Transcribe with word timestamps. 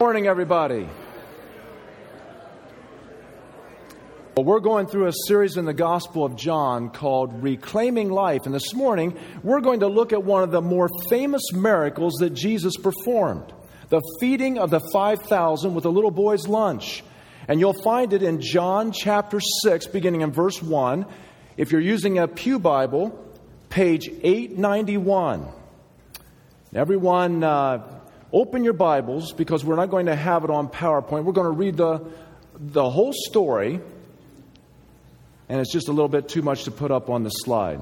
Morning, 0.00 0.28
everybody. 0.28 0.88
Well, 4.36 4.44
we're 4.44 4.60
going 4.60 4.86
through 4.86 5.08
a 5.08 5.12
series 5.26 5.56
in 5.56 5.64
the 5.64 5.74
Gospel 5.74 6.24
of 6.24 6.36
John 6.36 6.90
called 6.90 7.42
Reclaiming 7.42 8.08
Life. 8.08 8.42
And 8.46 8.54
this 8.54 8.72
morning, 8.74 9.18
we're 9.42 9.60
going 9.60 9.80
to 9.80 9.88
look 9.88 10.12
at 10.12 10.22
one 10.22 10.44
of 10.44 10.52
the 10.52 10.60
more 10.60 10.88
famous 11.10 11.42
miracles 11.52 12.14
that 12.20 12.30
Jesus 12.30 12.76
performed 12.76 13.52
the 13.88 14.00
feeding 14.20 14.60
of 14.60 14.70
the 14.70 14.78
5,000 14.92 15.74
with 15.74 15.84
a 15.84 15.90
little 15.90 16.12
boy's 16.12 16.46
lunch. 16.46 17.02
And 17.48 17.58
you'll 17.58 17.82
find 17.82 18.12
it 18.12 18.22
in 18.22 18.40
John 18.40 18.92
chapter 18.92 19.40
6, 19.64 19.88
beginning 19.88 20.20
in 20.20 20.30
verse 20.30 20.62
1. 20.62 21.06
If 21.56 21.72
you're 21.72 21.80
using 21.80 22.18
a 22.18 22.28
Pew 22.28 22.60
Bible, 22.60 23.18
page 23.68 24.08
891. 24.08 25.48
Everyone, 26.72 27.42
uh, 27.42 27.97
Open 28.30 28.62
your 28.62 28.74
Bibles 28.74 29.32
because 29.32 29.64
we're 29.64 29.76
not 29.76 29.88
going 29.88 30.06
to 30.06 30.14
have 30.14 30.44
it 30.44 30.50
on 30.50 30.68
PowerPoint. 30.68 31.24
We're 31.24 31.32
going 31.32 31.46
to 31.46 31.58
read 31.58 31.78
the, 31.78 32.04
the 32.58 32.88
whole 32.88 33.14
story, 33.14 33.80
and 35.48 35.60
it's 35.60 35.72
just 35.72 35.88
a 35.88 35.92
little 35.92 36.10
bit 36.10 36.28
too 36.28 36.42
much 36.42 36.64
to 36.64 36.70
put 36.70 36.90
up 36.90 37.08
on 37.08 37.22
the 37.22 37.30
slide. 37.30 37.80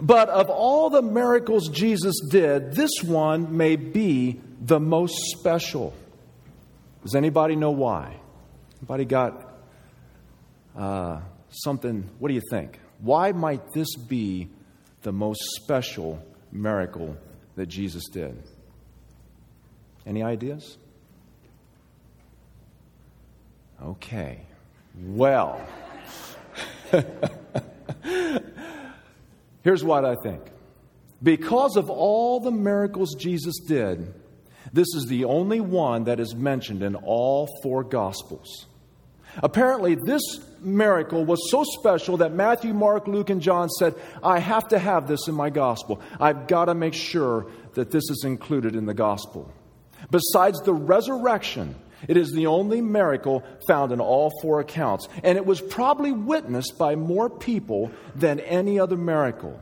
But 0.00 0.28
of 0.28 0.50
all 0.50 0.90
the 0.90 1.02
miracles 1.02 1.68
Jesus 1.68 2.16
did, 2.28 2.74
this 2.74 2.90
one 3.04 3.56
may 3.56 3.76
be 3.76 4.40
the 4.60 4.80
most 4.80 5.16
special. 5.38 5.94
Does 7.04 7.14
anybody 7.14 7.54
know 7.54 7.70
why? 7.70 8.16
Anybody 8.80 9.04
got 9.04 9.54
uh, 10.76 11.20
something? 11.50 12.10
What 12.18 12.26
do 12.26 12.34
you 12.34 12.42
think? 12.50 12.80
Why 12.98 13.30
might 13.30 13.72
this 13.72 13.94
be 13.94 14.48
the 15.02 15.12
most 15.12 15.40
special 15.62 16.20
miracle 16.50 17.16
that 17.56 17.66
Jesus 17.66 18.04
did. 18.08 18.40
Any 20.06 20.22
ideas? 20.22 20.78
Okay. 23.82 24.40
Well, 25.04 25.60
here's 29.62 29.84
what 29.84 30.04
I 30.04 30.14
think. 30.22 30.42
Because 31.22 31.76
of 31.76 31.90
all 31.90 32.40
the 32.40 32.50
miracles 32.50 33.14
Jesus 33.14 33.58
did, 33.66 34.14
this 34.72 34.88
is 34.94 35.06
the 35.06 35.24
only 35.24 35.60
one 35.60 36.04
that 36.04 36.20
is 36.20 36.34
mentioned 36.34 36.82
in 36.82 36.94
all 36.94 37.48
four 37.62 37.82
Gospels. 37.84 38.66
Apparently, 39.42 39.94
this 39.94 40.22
miracle 40.60 41.24
was 41.24 41.50
so 41.50 41.64
special 41.78 42.18
that 42.18 42.32
Matthew, 42.32 42.72
Mark, 42.74 43.06
Luke, 43.06 43.30
and 43.30 43.40
John 43.40 43.68
said, 43.68 43.94
I 44.22 44.38
have 44.38 44.68
to 44.68 44.78
have 44.78 45.06
this 45.08 45.28
in 45.28 45.34
my 45.34 45.50
gospel. 45.50 46.00
I've 46.18 46.46
got 46.46 46.66
to 46.66 46.74
make 46.74 46.94
sure 46.94 47.46
that 47.74 47.90
this 47.90 48.04
is 48.10 48.24
included 48.24 48.74
in 48.74 48.86
the 48.86 48.94
gospel. 48.94 49.52
Besides 50.10 50.60
the 50.60 50.74
resurrection, 50.74 51.74
it 52.08 52.16
is 52.16 52.32
the 52.32 52.46
only 52.46 52.80
miracle 52.80 53.42
found 53.66 53.92
in 53.92 54.00
all 54.00 54.30
four 54.42 54.60
accounts, 54.60 55.08
and 55.22 55.36
it 55.36 55.46
was 55.46 55.60
probably 55.60 56.12
witnessed 56.12 56.78
by 56.78 56.94
more 56.94 57.30
people 57.30 57.90
than 58.14 58.40
any 58.40 58.78
other 58.78 58.96
miracle. 58.96 59.60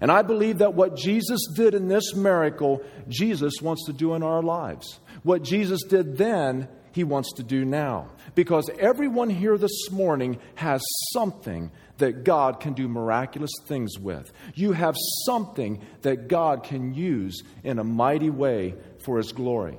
And 0.00 0.10
I 0.10 0.22
believe 0.22 0.58
that 0.58 0.74
what 0.74 0.96
Jesus 0.96 1.46
did 1.54 1.74
in 1.74 1.88
this 1.88 2.14
miracle, 2.14 2.82
Jesus 3.08 3.54
wants 3.60 3.86
to 3.86 3.92
do 3.92 4.14
in 4.14 4.22
our 4.22 4.42
lives. 4.42 5.00
What 5.22 5.42
Jesus 5.42 5.82
did 5.82 6.16
then, 6.16 6.68
he 6.92 7.04
wants 7.04 7.32
to 7.34 7.42
do 7.42 7.64
now. 7.64 8.08
Because 8.34 8.70
everyone 8.78 9.30
here 9.30 9.58
this 9.58 9.90
morning 9.90 10.38
has 10.54 10.82
something 11.12 11.70
that 11.98 12.24
God 12.24 12.60
can 12.60 12.72
do 12.72 12.88
miraculous 12.88 13.52
things 13.66 13.98
with. 13.98 14.32
You 14.54 14.72
have 14.72 14.96
something 15.26 15.80
that 16.02 16.28
God 16.28 16.64
can 16.64 16.94
use 16.94 17.42
in 17.64 17.78
a 17.78 17.84
mighty 17.84 18.30
way 18.30 18.74
for 19.04 19.18
His 19.18 19.32
glory. 19.32 19.78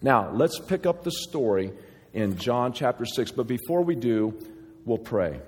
Now, 0.00 0.30
let's 0.30 0.58
pick 0.58 0.86
up 0.86 1.04
the 1.04 1.12
story 1.12 1.72
in 2.12 2.36
John 2.36 2.72
chapter 2.72 3.04
6. 3.04 3.32
But 3.32 3.46
before 3.46 3.82
we 3.82 3.94
do, 3.94 4.38
we'll 4.84 4.98
pray. 4.98 5.40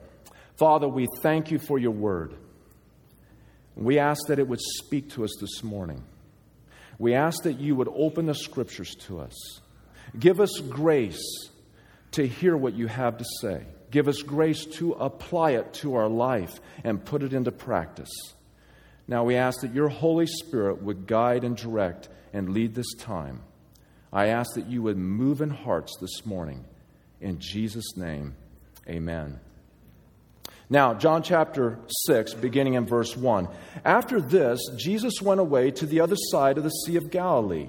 Father, 0.56 0.88
we 0.88 1.08
thank 1.22 1.50
you 1.50 1.58
for 1.58 1.78
your 1.78 1.90
word. 1.90 2.34
We 3.76 3.98
ask 3.98 4.20
that 4.28 4.38
it 4.38 4.46
would 4.46 4.60
speak 4.60 5.10
to 5.10 5.24
us 5.24 5.34
this 5.40 5.64
morning. 5.64 6.04
We 6.98 7.14
ask 7.14 7.42
that 7.42 7.58
you 7.58 7.74
would 7.74 7.88
open 7.88 8.26
the 8.26 8.34
scriptures 8.34 8.94
to 9.06 9.20
us. 9.20 9.34
Give 10.18 10.40
us 10.40 10.60
grace 10.60 11.22
to 12.12 12.26
hear 12.26 12.56
what 12.56 12.74
you 12.74 12.86
have 12.86 13.18
to 13.18 13.24
say. 13.40 13.62
Give 13.90 14.08
us 14.08 14.22
grace 14.22 14.64
to 14.76 14.92
apply 14.92 15.52
it 15.52 15.72
to 15.74 15.94
our 15.94 16.08
life 16.08 16.60
and 16.82 17.04
put 17.04 17.22
it 17.22 17.32
into 17.32 17.52
practice. 17.52 18.10
Now 19.06 19.24
we 19.24 19.36
ask 19.36 19.60
that 19.60 19.74
your 19.74 19.88
Holy 19.88 20.26
Spirit 20.26 20.82
would 20.82 21.06
guide 21.06 21.44
and 21.44 21.56
direct 21.56 22.08
and 22.32 22.50
lead 22.50 22.74
this 22.74 22.94
time. 22.94 23.42
I 24.12 24.28
ask 24.28 24.54
that 24.54 24.66
you 24.66 24.82
would 24.82 24.96
move 24.96 25.40
in 25.40 25.50
hearts 25.50 25.96
this 26.00 26.24
morning. 26.24 26.64
In 27.20 27.38
Jesus' 27.38 27.96
name, 27.96 28.34
amen. 28.88 29.40
Now, 30.70 30.94
John 30.94 31.22
chapter 31.22 31.78
6, 32.06 32.34
beginning 32.34 32.74
in 32.74 32.86
verse 32.86 33.16
1. 33.16 33.48
After 33.84 34.20
this, 34.20 34.60
Jesus 34.76 35.20
went 35.20 35.40
away 35.40 35.70
to 35.72 35.86
the 35.86 36.00
other 36.00 36.16
side 36.16 36.58
of 36.58 36.64
the 36.64 36.70
Sea 36.70 36.96
of 36.96 37.10
Galilee, 37.10 37.68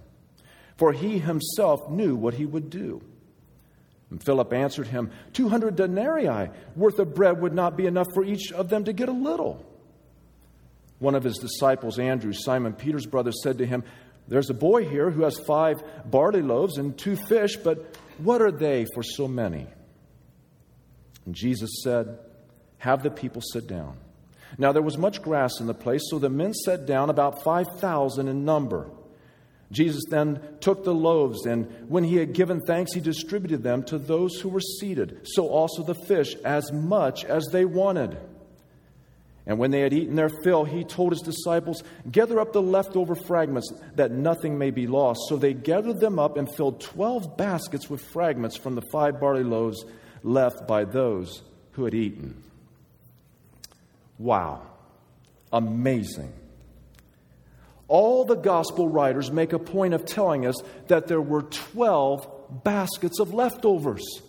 for 0.77 0.93
he 0.93 1.19
himself 1.19 1.89
knew 1.89 2.15
what 2.15 2.33
he 2.33 2.45
would 2.45 2.69
do. 2.69 3.01
And 4.09 4.21
Philip 4.21 4.51
answered 4.51 4.87
him, 4.87 5.09
200 5.33 5.75
denarii 5.75 6.49
worth 6.75 6.99
of 6.99 7.15
bread 7.15 7.41
would 7.41 7.53
not 7.53 7.77
be 7.77 7.85
enough 7.85 8.07
for 8.13 8.23
each 8.23 8.51
of 8.51 8.69
them 8.69 8.83
to 8.83 8.93
get 8.93 9.09
a 9.09 9.13
little. 9.13 9.65
One 10.99 11.15
of 11.15 11.23
his 11.23 11.37
disciples, 11.37 11.97
Andrew, 11.97 12.33
Simon 12.33 12.73
Peter's 12.73 13.05
brother, 13.05 13.31
said 13.31 13.57
to 13.59 13.65
him, 13.65 13.83
There's 14.27 14.49
a 14.49 14.53
boy 14.53 14.87
here 14.87 15.09
who 15.09 15.23
has 15.23 15.39
five 15.39 15.81
barley 16.05 16.41
loaves 16.41 16.77
and 16.77 16.95
two 16.97 17.15
fish, 17.15 17.55
but 17.55 17.95
what 18.17 18.41
are 18.41 18.51
they 18.51 18.85
for 18.93 19.01
so 19.01 19.27
many? 19.27 19.65
And 21.25 21.33
Jesus 21.33 21.81
said, 21.83 22.19
Have 22.79 23.01
the 23.01 23.09
people 23.09 23.41
sit 23.41 23.65
down. 23.65 23.97
Now 24.57 24.73
there 24.73 24.81
was 24.81 24.97
much 24.97 25.21
grass 25.21 25.59
in 25.59 25.67
the 25.67 25.73
place, 25.73 26.01
so 26.09 26.19
the 26.19 26.29
men 26.29 26.53
sat 26.53 26.85
down, 26.85 27.09
about 27.09 27.43
5,000 27.43 28.27
in 28.27 28.45
number. 28.45 28.91
Jesus 29.71 30.03
then 30.09 30.41
took 30.59 30.83
the 30.83 30.93
loaves, 30.93 31.45
and 31.45 31.65
when 31.87 32.03
he 32.03 32.17
had 32.17 32.33
given 32.33 32.59
thanks, 32.59 32.93
he 32.93 32.99
distributed 32.99 33.63
them 33.63 33.83
to 33.83 33.97
those 33.97 34.39
who 34.39 34.49
were 34.49 34.59
seated, 34.59 35.21
so 35.23 35.47
also 35.47 35.81
the 35.81 35.95
fish, 35.95 36.35
as 36.43 36.71
much 36.73 37.23
as 37.23 37.47
they 37.51 37.63
wanted. 37.63 38.17
And 39.47 39.57
when 39.57 39.71
they 39.71 39.79
had 39.79 39.93
eaten 39.93 40.15
their 40.15 40.29
fill, 40.29 40.65
he 40.65 40.83
told 40.83 41.13
his 41.13 41.21
disciples, 41.21 41.83
Gather 42.11 42.39
up 42.39 42.53
the 42.53 42.61
leftover 42.61 43.15
fragments, 43.15 43.73
that 43.95 44.11
nothing 44.11 44.57
may 44.57 44.71
be 44.71 44.87
lost. 44.87 45.21
So 45.29 45.37
they 45.37 45.53
gathered 45.53 45.99
them 45.99 46.19
up 46.19 46.37
and 46.37 46.53
filled 46.53 46.79
twelve 46.81 47.37
baskets 47.37 47.89
with 47.89 48.01
fragments 48.01 48.55
from 48.55 48.75
the 48.75 48.83
five 48.91 49.19
barley 49.19 49.43
loaves 49.43 49.83
left 50.21 50.67
by 50.67 50.83
those 50.83 51.41
who 51.71 51.85
had 51.85 51.95
eaten. 51.95 52.43
Wow. 54.19 54.61
Amazing 55.51 56.33
all 57.91 58.23
the 58.23 58.35
gospel 58.35 58.87
writers 58.87 59.33
make 59.33 59.51
a 59.51 59.59
point 59.59 59.93
of 59.93 60.05
telling 60.05 60.45
us 60.45 60.55
that 60.87 61.07
there 61.07 61.21
were 61.21 61.41
12 61.41 62.63
baskets 62.63 63.19
of 63.19 63.33
leftovers. 63.33 64.21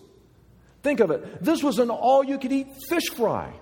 Think 0.83 0.99
of 0.99 1.13
it. 1.13 1.45
This 1.45 1.63
was 1.63 1.79
an 1.79 1.89
all 1.89 2.25
you 2.25 2.39
could 2.39 2.51
eat 2.51 2.67
fish 2.89 3.09
fry. 3.15 3.53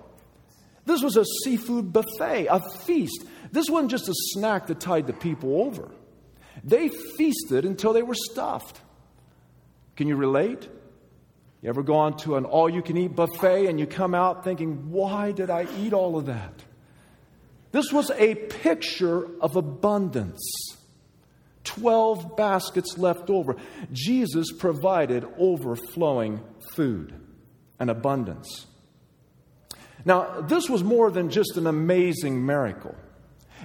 This 0.87 1.03
was 1.03 1.17
a 1.17 1.25
seafood 1.43 1.93
buffet, 1.93 2.47
a 2.47 2.59
feast. 2.79 3.23
This 3.51 3.69
wasn't 3.69 3.91
just 3.91 4.09
a 4.09 4.13
snack 4.33 4.65
that 4.67 4.79
tied 4.79 5.05
the 5.05 5.13
people 5.13 5.61
over. 5.61 5.91
They 6.63 6.89
feasted 6.89 7.63
until 7.63 7.93
they 7.93 8.01
were 8.01 8.15
stuffed. 8.15 8.81
Can 9.95 10.07
you 10.07 10.15
relate? 10.15 10.67
You 11.61 11.69
ever 11.69 11.83
gone 11.83 12.17
to 12.17 12.37
an 12.37 12.45
all 12.45 12.67
you 12.67 12.81
can 12.81 12.97
eat 12.97 13.15
buffet 13.15 13.67
and 13.67 13.79
you 13.79 13.85
come 13.85 14.15
out 14.15 14.43
thinking, 14.43 14.89
why 14.89 15.31
did 15.31 15.51
I 15.51 15.67
eat 15.77 15.93
all 15.93 16.17
of 16.17 16.25
that? 16.25 16.63
This 17.71 17.91
was 17.91 18.11
a 18.11 18.35
picture 18.35 19.27
of 19.39 19.55
abundance. 19.55 20.41
12 21.63 22.35
baskets 22.35 22.97
left 22.97 23.29
over. 23.29 23.55
Jesus 23.91 24.51
provided 24.51 25.25
overflowing 25.37 26.41
food 26.75 27.13
and 27.79 27.89
abundance. 27.89 28.65
Now, 30.03 30.41
this 30.41 30.69
was 30.69 30.83
more 30.83 31.11
than 31.11 31.29
just 31.29 31.57
an 31.57 31.67
amazing 31.67 32.45
miracle. 32.45 32.95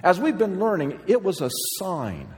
As 0.03 0.19
we've 0.19 0.37
been 0.37 0.59
learning, 0.59 0.99
it 1.07 1.23
was 1.23 1.41
a 1.41 1.49
sign, 1.77 2.29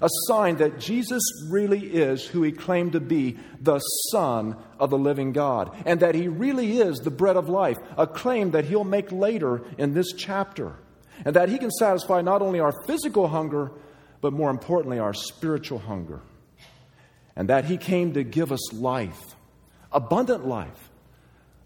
a 0.00 0.08
sign 0.26 0.56
that 0.56 0.80
Jesus 0.80 1.22
really 1.50 1.80
is 1.80 2.24
who 2.24 2.42
he 2.42 2.52
claimed 2.52 2.92
to 2.92 3.00
be, 3.00 3.36
the 3.60 3.78
Son 4.10 4.56
of 4.80 4.88
the 4.88 4.98
living 4.98 5.32
God, 5.32 5.76
and 5.84 6.00
that 6.00 6.14
he 6.14 6.28
really 6.28 6.78
is 6.78 6.98
the 6.98 7.10
bread 7.10 7.36
of 7.36 7.50
life, 7.50 7.76
a 7.98 8.06
claim 8.06 8.52
that 8.52 8.64
he'll 8.64 8.84
make 8.84 9.12
later 9.12 9.62
in 9.76 9.92
this 9.92 10.12
chapter, 10.16 10.76
and 11.24 11.34
that 11.36 11.48
he 11.48 11.58
can 11.58 11.70
satisfy 11.70 12.20
not 12.20 12.42
only 12.42 12.60
our 12.60 12.72
physical 12.86 13.28
hunger, 13.28 13.72
but 14.20 14.32
more 14.32 14.50
importantly, 14.50 14.98
our 14.98 15.14
spiritual 15.14 15.78
hunger, 15.78 16.20
and 17.34 17.48
that 17.48 17.64
he 17.64 17.76
came 17.76 18.14
to 18.14 18.24
give 18.24 18.52
us 18.52 18.72
life, 18.72 19.36
abundant 19.92 20.46
life, 20.46 20.90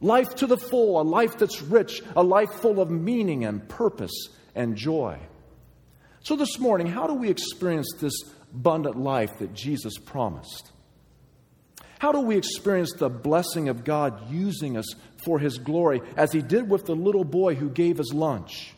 life 0.00 0.34
to 0.36 0.46
the 0.46 0.56
full, 0.56 1.00
a 1.00 1.02
life 1.02 1.38
that's 1.38 1.62
rich, 1.62 2.02
a 2.16 2.22
life 2.22 2.52
full 2.54 2.80
of 2.80 2.90
meaning 2.90 3.44
and 3.44 3.68
purpose 3.68 4.28
and 4.54 4.76
joy. 4.76 5.18
So, 6.22 6.36
this 6.36 6.58
morning, 6.58 6.86
how 6.86 7.06
do 7.06 7.14
we 7.14 7.30
experience 7.30 7.92
this 7.98 8.14
abundant 8.52 8.96
life 8.96 9.38
that 9.38 9.54
Jesus 9.54 9.96
promised? 9.98 10.70
How 11.98 12.12
do 12.12 12.20
we 12.20 12.36
experience 12.36 12.94
the 12.94 13.10
blessing 13.10 13.68
of 13.68 13.84
God 13.84 14.30
using 14.30 14.76
us 14.76 14.86
for 15.24 15.38
His 15.38 15.58
glory, 15.58 16.00
as 16.16 16.32
He 16.32 16.42
did 16.42 16.68
with 16.68 16.86
the 16.86 16.94
little 16.94 17.24
boy 17.24 17.54
who 17.54 17.68
gave 17.68 17.98
His 17.98 18.12
lunch? 18.12 18.74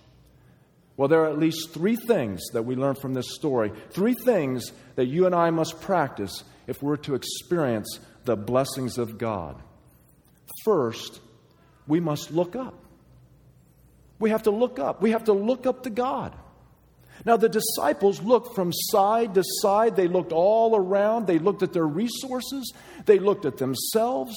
Well, 0.97 1.09
there 1.09 1.23
are 1.23 1.31
at 1.31 1.39
least 1.39 1.71
three 1.71 1.97
things 1.97 2.43
that 2.53 2.65
we 2.65 2.77
learn 2.77 2.95
from 2.95 3.15
this 3.15 3.35
story. 3.35 3.73
Three 3.91 4.15
things 4.15 4.73
that 4.97 5.07
you 5.07 5.27
and 5.27 5.35
I 5.35 5.51
must 5.51 5.81
practice 5.81 6.45
if 6.67 6.83
we're 6.83 6.97
to 6.99 7.15
experience 7.15 7.99
the 8.25 8.37
blessings 8.37 8.99
of 8.99 9.19
God. 9.19 9.61
First, 10.65 11.21
we 11.87 11.99
must 11.99 12.31
look 12.31 12.55
up. 12.55 12.75
We 14.19 14.31
have 14.31 14.45
to 14.45 14.51
look 14.51 14.79
up. 14.79 15.03
We 15.03 15.11
have 15.11 15.25
to 15.25 15.33
look 15.33 15.67
up 15.67 15.83
to 15.85 15.91
God. 15.91 16.37
Now, 17.25 17.37
the 17.37 17.49
disciples 17.49 18.21
looked 18.21 18.55
from 18.55 18.73
side 18.73 19.35
to 19.35 19.43
side. 19.45 19.97
They 19.97 20.09
looked 20.09 20.33
all 20.33 20.77
around. 20.77 21.27
They 21.27 21.39
looked 21.39 21.63
at 21.63 21.73
their 21.73 21.87
resources. 21.87 22.73
They 23.07 23.19
looked 23.19 23.45
at 23.45 23.59
themselves. 23.59 24.35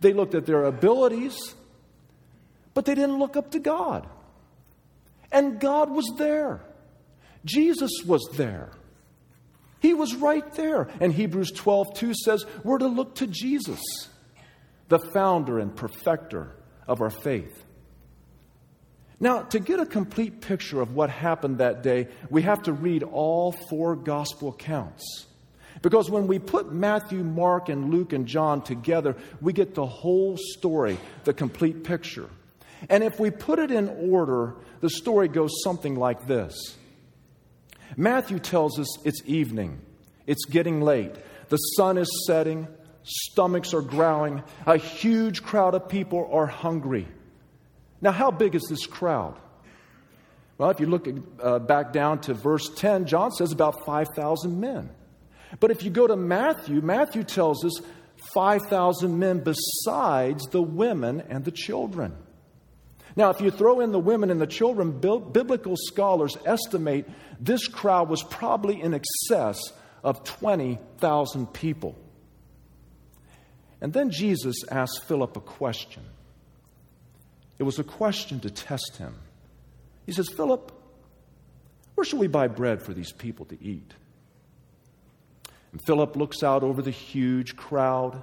They 0.00 0.12
looked 0.12 0.34
at 0.34 0.46
their 0.46 0.64
abilities. 0.64 1.54
But 2.74 2.84
they 2.84 2.94
didn't 2.94 3.18
look 3.18 3.36
up 3.36 3.50
to 3.52 3.58
God. 3.58 4.06
And 5.32 5.58
God 5.58 5.90
was 5.90 6.12
there. 6.18 6.60
Jesus 7.44 7.90
was 8.06 8.22
there. 8.34 8.70
He 9.80 9.94
was 9.94 10.14
right 10.14 10.52
there. 10.52 10.88
And 11.00 11.12
Hebrews 11.12 11.50
12, 11.50 11.94
2 11.94 12.14
says, 12.14 12.46
We're 12.62 12.78
to 12.78 12.86
look 12.86 13.16
to 13.16 13.26
Jesus, 13.26 13.80
the 14.88 15.00
founder 15.00 15.58
and 15.58 15.74
perfecter 15.74 16.54
of 16.86 17.00
our 17.00 17.10
faith. 17.10 17.64
Now, 19.18 19.42
to 19.42 19.60
get 19.60 19.80
a 19.80 19.86
complete 19.86 20.40
picture 20.40 20.80
of 20.80 20.94
what 20.94 21.08
happened 21.08 21.58
that 21.58 21.82
day, 21.82 22.08
we 22.28 22.42
have 22.42 22.62
to 22.64 22.72
read 22.72 23.02
all 23.02 23.52
four 23.52 23.96
gospel 23.96 24.50
accounts. 24.50 25.26
Because 25.80 26.10
when 26.10 26.26
we 26.26 26.38
put 26.38 26.72
Matthew, 26.72 27.24
Mark, 27.24 27.68
and 27.68 27.92
Luke 27.92 28.12
and 28.12 28.26
John 28.26 28.62
together, 28.62 29.16
we 29.40 29.52
get 29.52 29.74
the 29.74 29.86
whole 29.86 30.36
story, 30.36 30.98
the 31.24 31.32
complete 31.32 31.82
picture. 31.82 32.28
And 32.88 33.04
if 33.04 33.20
we 33.20 33.30
put 33.30 33.58
it 33.58 33.70
in 33.70 33.88
order, 34.10 34.56
the 34.80 34.90
story 34.90 35.28
goes 35.28 35.50
something 35.62 35.96
like 35.96 36.26
this 36.26 36.76
Matthew 37.96 38.38
tells 38.38 38.78
us 38.78 38.88
it's 39.04 39.22
evening, 39.24 39.80
it's 40.26 40.44
getting 40.44 40.80
late, 40.80 41.14
the 41.48 41.56
sun 41.56 41.98
is 41.98 42.24
setting, 42.26 42.66
stomachs 43.02 43.74
are 43.74 43.82
growling, 43.82 44.42
a 44.66 44.76
huge 44.76 45.42
crowd 45.42 45.74
of 45.74 45.88
people 45.88 46.28
are 46.32 46.46
hungry. 46.46 47.06
Now, 48.00 48.12
how 48.12 48.30
big 48.30 48.54
is 48.54 48.64
this 48.68 48.86
crowd? 48.86 49.38
Well, 50.58 50.70
if 50.70 50.80
you 50.80 50.86
look 50.86 51.08
uh, 51.40 51.58
back 51.60 51.92
down 51.92 52.20
to 52.22 52.34
verse 52.34 52.68
10, 52.76 53.06
John 53.06 53.30
says 53.32 53.52
about 53.52 53.84
5,000 53.84 54.60
men. 54.60 54.90
But 55.60 55.70
if 55.70 55.82
you 55.82 55.90
go 55.90 56.06
to 56.06 56.16
Matthew, 56.16 56.80
Matthew 56.80 57.24
tells 57.24 57.64
us 57.64 57.80
5,000 58.32 59.18
men 59.18 59.40
besides 59.40 60.44
the 60.46 60.62
women 60.62 61.22
and 61.28 61.44
the 61.44 61.50
children. 61.50 62.16
Now, 63.14 63.30
if 63.30 63.40
you 63.40 63.50
throw 63.50 63.80
in 63.80 63.92
the 63.92 63.98
women 63.98 64.30
and 64.30 64.40
the 64.40 64.46
children, 64.46 64.98
biblical 65.00 65.76
scholars 65.76 66.36
estimate 66.44 67.06
this 67.40 67.68
crowd 67.68 68.08
was 68.08 68.22
probably 68.22 68.80
in 68.80 68.94
excess 68.94 69.58
of 70.02 70.24
20,000 70.24 71.52
people. 71.52 71.96
And 73.80 73.92
then 73.92 74.10
Jesus 74.10 74.56
asked 74.70 75.04
Philip 75.04 75.36
a 75.36 75.40
question. 75.40 76.04
It 77.58 77.64
was 77.64 77.78
a 77.78 77.84
question 77.84 78.40
to 78.40 78.50
test 78.50 78.96
him. 78.96 79.14
He 80.06 80.12
says, 80.12 80.28
Philip, 80.28 80.72
where 81.94 82.04
should 82.04 82.20
we 82.20 82.28
buy 82.28 82.48
bread 82.48 82.82
for 82.82 82.94
these 82.94 83.12
people 83.12 83.44
to 83.46 83.62
eat? 83.62 83.92
And 85.72 85.80
Philip 85.86 86.16
looks 86.16 86.42
out 86.42 86.62
over 86.62 86.82
the 86.82 86.90
huge 86.90 87.56
crowd. 87.56 88.22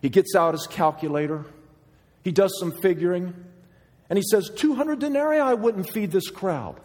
He 0.00 0.08
gets 0.08 0.34
out 0.34 0.54
his 0.54 0.66
calculator. 0.66 1.44
He 2.22 2.32
does 2.32 2.56
some 2.60 2.72
figuring. 2.72 3.34
And 4.10 4.18
he 4.18 4.24
says, 4.30 4.50
200 4.54 4.98
denarii, 4.98 5.38
I 5.38 5.54
wouldn't 5.54 5.90
feed 5.90 6.10
this 6.10 6.30
crowd. 6.30 6.80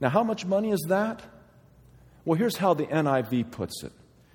Now, 0.00 0.08
how 0.08 0.24
much 0.24 0.44
money 0.44 0.70
is 0.70 0.86
that? 0.88 1.22
Well, 2.24 2.38
here's 2.38 2.56
how 2.56 2.74
the 2.74 2.86
NIV 2.86 3.50
puts 3.50 3.82
it 3.82 3.92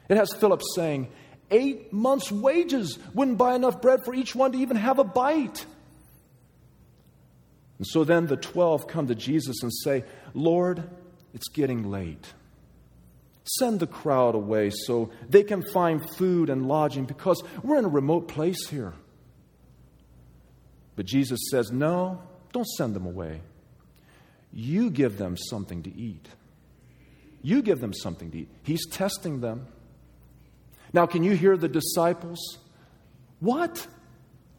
it 0.10 0.18
has 0.18 0.34
Philip 0.34 0.62
saying, 0.75 1.10
Eight 1.50 1.94
months' 1.94 2.31
wages 2.31 3.00
wouldn't 3.14 3.38
buy 3.38 3.56
enough 3.56 3.81
bread 3.81 4.04
for 4.04 4.14
each 4.14 4.36
one 4.36 4.52
to 4.52 4.58
even 4.58 4.75
have 4.75 5.00
a 5.00 5.04
bite. 5.04 5.66
And 7.78 7.88
so 7.88 8.04
then 8.04 8.28
the 8.28 8.36
12 8.36 8.88
come 8.88 9.08
to 9.08 9.16
Jesus 9.16 9.62
and 9.62 9.72
say, 9.74 10.04
Lord, 10.34 10.84
it's 11.34 11.48
getting 11.48 11.90
late. 11.90 12.34
Send 13.60 13.80
the 13.80 13.88
crowd 13.88 14.36
away 14.36 14.72
so 14.72 15.10
they 15.30 15.44
can 15.44 15.62
find 15.62 16.08
food 16.18 16.50
and 16.50 16.68
lodging 16.68 17.06
because 17.06 17.42
we're 17.64 17.78
in 17.78 17.86
a 17.86 17.90
remote 17.90 18.28
place 18.28 18.68
here. 18.68 18.94
But 20.98 21.06
Jesus 21.06 21.40
says, 21.50 21.72
No, 21.72 22.22
don't 22.52 22.68
send 22.68 22.94
them 22.94 23.06
away. 23.06 23.40
You 24.52 24.90
give 24.90 25.18
them 25.18 25.38
something 25.38 25.84
to 25.84 25.96
eat. 25.96 26.28
You 27.42 27.62
give 27.62 27.80
them 27.80 27.94
something 27.94 28.32
to 28.32 28.40
eat. 28.40 28.50
He's 28.64 28.86
testing 28.88 29.40
them. 29.40 29.68
Now, 30.92 31.06
can 31.06 31.24
you 31.24 31.34
hear 31.34 31.56
the 31.56 31.68
disciples? 31.70 32.40
What? 33.40 33.88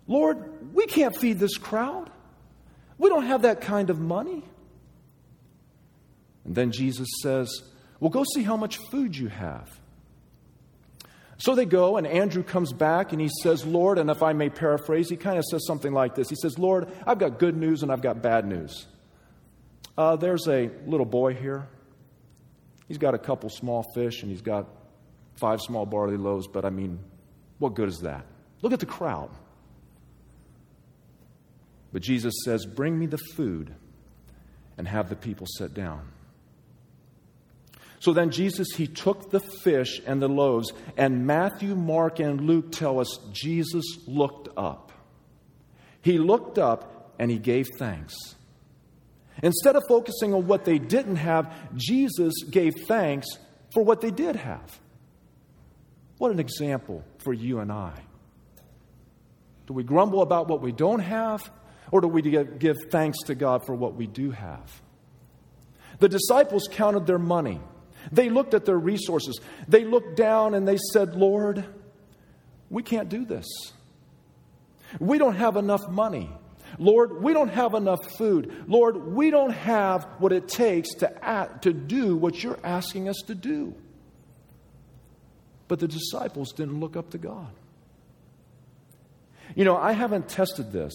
Lord, 0.06 0.72
we 0.74 0.86
can't 0.86 1.14
feed 1.14 1.38
this 1.38 1.58
crowd. 1.58 2.08
We 2.96 3.08
don't 3.08 3.26
have 3.26 3.42
that 3.42 3.60
kind 3.60 3.90
of 3.90 3.98
money. 3.98 4.44
And 6.44 6.54
then 6.54 6.70
Jesus 6.70 7.08
says, 7.20 7.50
Well, 7.98 8.10
go 8.10 8.24
see 8.34 8.44
how 8.44 8.56
much 8.56 8.78
food 8.90 9.16
you 9.16 9.26
have. 9.26 9.68
So 11.38 11.54
they 11.54 11.66
go, 11.66 11.96
and 11.96 12.06
Andrew 12.06 12.42
comes 12.42 12.72
back 12.72 13.12
and 13.12 13.20
he 13.20 13.30
says, 13.42 13.64
Lord, 13.64 13.98
and 13.98 14.10
if 14.10 14.24
I 14.24 14.32
may 14.32 14.50
paraphrase, 14.50 15.08
he 15.08 15.16
kind 15.16 15.38
of 15.38 15.44
says 15.44 15.64
something 15.66 15.92
like 15.92 16.16
this 16.16 16.28
He 16.28 16.36
says, 16.36 16.58
Lord, 16.58 16.88
I've 17.06 17.18
got 17.18 17.38
good 17.38 17.56
news 17.56 17.82
and 17.82 17.92
I've 17.92 18.02
got 18.02 18.20
bad 18.20 18.44
news. 18.44 18.86
Uh, 19.96 20.16
there's 20.16 20.46
a 20.48 20.70
little 20.86 21.06
boy 21.06 21.34
here. 21.34 21.68
He's 22.88 22.98
got 22.98 23.14
a 23.14 23.18
couple 23.18 23.50
small 23.50 23.84
fish 23.94 24.22
and 24.22 24.30
he's 24.30 24.42
got 24.42 24.66
five 25.34 25.60
small 25.60 25.86
barley 25.86 26.16
loaves, 26.16 26.48
but 26.48 26.64
I 26.64 26.70
mean, 26.70 26.98
what 27.58 27.74
good 27.74 27.88
is 27.88 28.00
that? 28.00 28.26
Look 28.62 28.72
at 28.72 28.80
the 28.80 28.86
crowd. 28.86 29.30
But 31.92 32.02
Jesus 32.02 32.34
says, 32.44 32.66
Bring 32.66 32.98
me 32.98 33.06
the 33.06 33.18
food 33.18 33.74
and 34.76 34.88
have 34.88 35.08
the 35.08 35.16
people 35.16 35.46
sit 35.46 35.74
down. 35.74 36.08
So 38.00 38.12
then 38.12 38.30
Jesus, 38.30 38.68
he 38.76 38.86
took 38.86 39.30
the 39.30 39.40
fish 39.40 40.00
and 40.06 40.22
the 40.22 40.28
loaves, 40.28 40.72
and 40.96 41.26
Matthew, 41.26 41.74
Mark, 41.74 42.20
and 42.20 42.40
Luke 42.40 42.70
tell 42.70 43.00
us 43.00 43.18
Jesus 43.32 43.84
looked 44.06 44.48
up. 44.56 44.92
He 46.02 46.18
looked 46.18 46.58
up 46.58 47.14
and 47.18 47.30
he 47.30 47.38
gave 47.38 47.66
thanks. 47.76 48.14
Instead 49.42 49.76
of 49.76 49.82
focusing 49.88 50.34
on 50.34 50.46
what 50.46 50.64
they 50.64 50.78
didn't 50.78 51.16
have, 51.16 51.52
Jesus 51.76 52.34
gave 52.50 52.74
thanks 52.86 53.26
for 53.72 53.82
what 53.82 54.00
they 54.00 54.10
did 54.10 54.36
have. 54.36 54.80
What 56.18 56.32
an 56.32 56.40
example 56.40 57.04
for 57.18 57.32
you 57.32 57.60
and 57.60 57.70
I. 57.70 57.92
Do 59.66 59.74
we 59.74 59.84
grumble 59.84 60.22
about 60.22 60.48
what 60.48 60.62
we 60.62 60.72
don't 60.72 61.00
have? 61.00 61.50
Or 61.90 62.00
do 62.00 62.08
we 62.08 62.22
give 62.22 62.76
thanks 62.90 63.18
to 63.26 63.34
God 63.34 63.64
for 63.64 63.74
what 63.74 63.94
we 63.94 64.06
do 64.06 64.30
have? 64.30 64.82
The 66.00 66.08
disciples 66.08 66.68
counted 66.70 67.06
their 67.06 67.18
money. 67.18 67.60
They 68.12 68.30
looked 68.30 68.54
at 68.54 68.64
their 68.64 68.78
resources. 68.78 69.40
They 69.66 69.84
looked 69.84 70.16
down 70.16 70.54
and 70.54 70.66
they 70.66 70.78
said, 70.92 71.14
Lord, 71.14 71.64
we 72.70 72.82
can't 72.82 73.08
do 73.08 73.24
this. 73.24 73.46
We 74.98 75.18
don't 75.18 75.36
have 75.36 75.56
enough 75.56 75.88
money. 75.88 76.30
Lord, 76.78 77.22
we 77.22 77.32
don't 77.32 77.48
have 77.48 77.74
enough 77.74 78.16
food. 78.16 78.64
Lord, 78.66 79.14
we 79.14 79.30
don't 79.30 79.52
have 79.52 80.04
what 80.18 80.32
it 80.32 80.48
takes 80.48 80.94
to, 80.96 81.24
act, 81.24 81.62
to 81.62 81.72
do 81.72 82.16
what 82.16 82.42
you're 82.42 82.58
asking 82.62 83.08
us 83.08 83.16
to 83.26 83.34
do. 83.34 83.74
But 85.66 85.80
the 85.80 85.88
disciples 85.88 86.52
didn't 86.52 86.80
look 86.80 86.96
up 86.96 87.10
to 87.10 87.18
God. 87.18 87.50
You 89.54 89.64
know, 89.64 89.76
I 89.76 89.92
haven't 89.92 90.28
tested 90.28 90.72
this, 90.72 90.92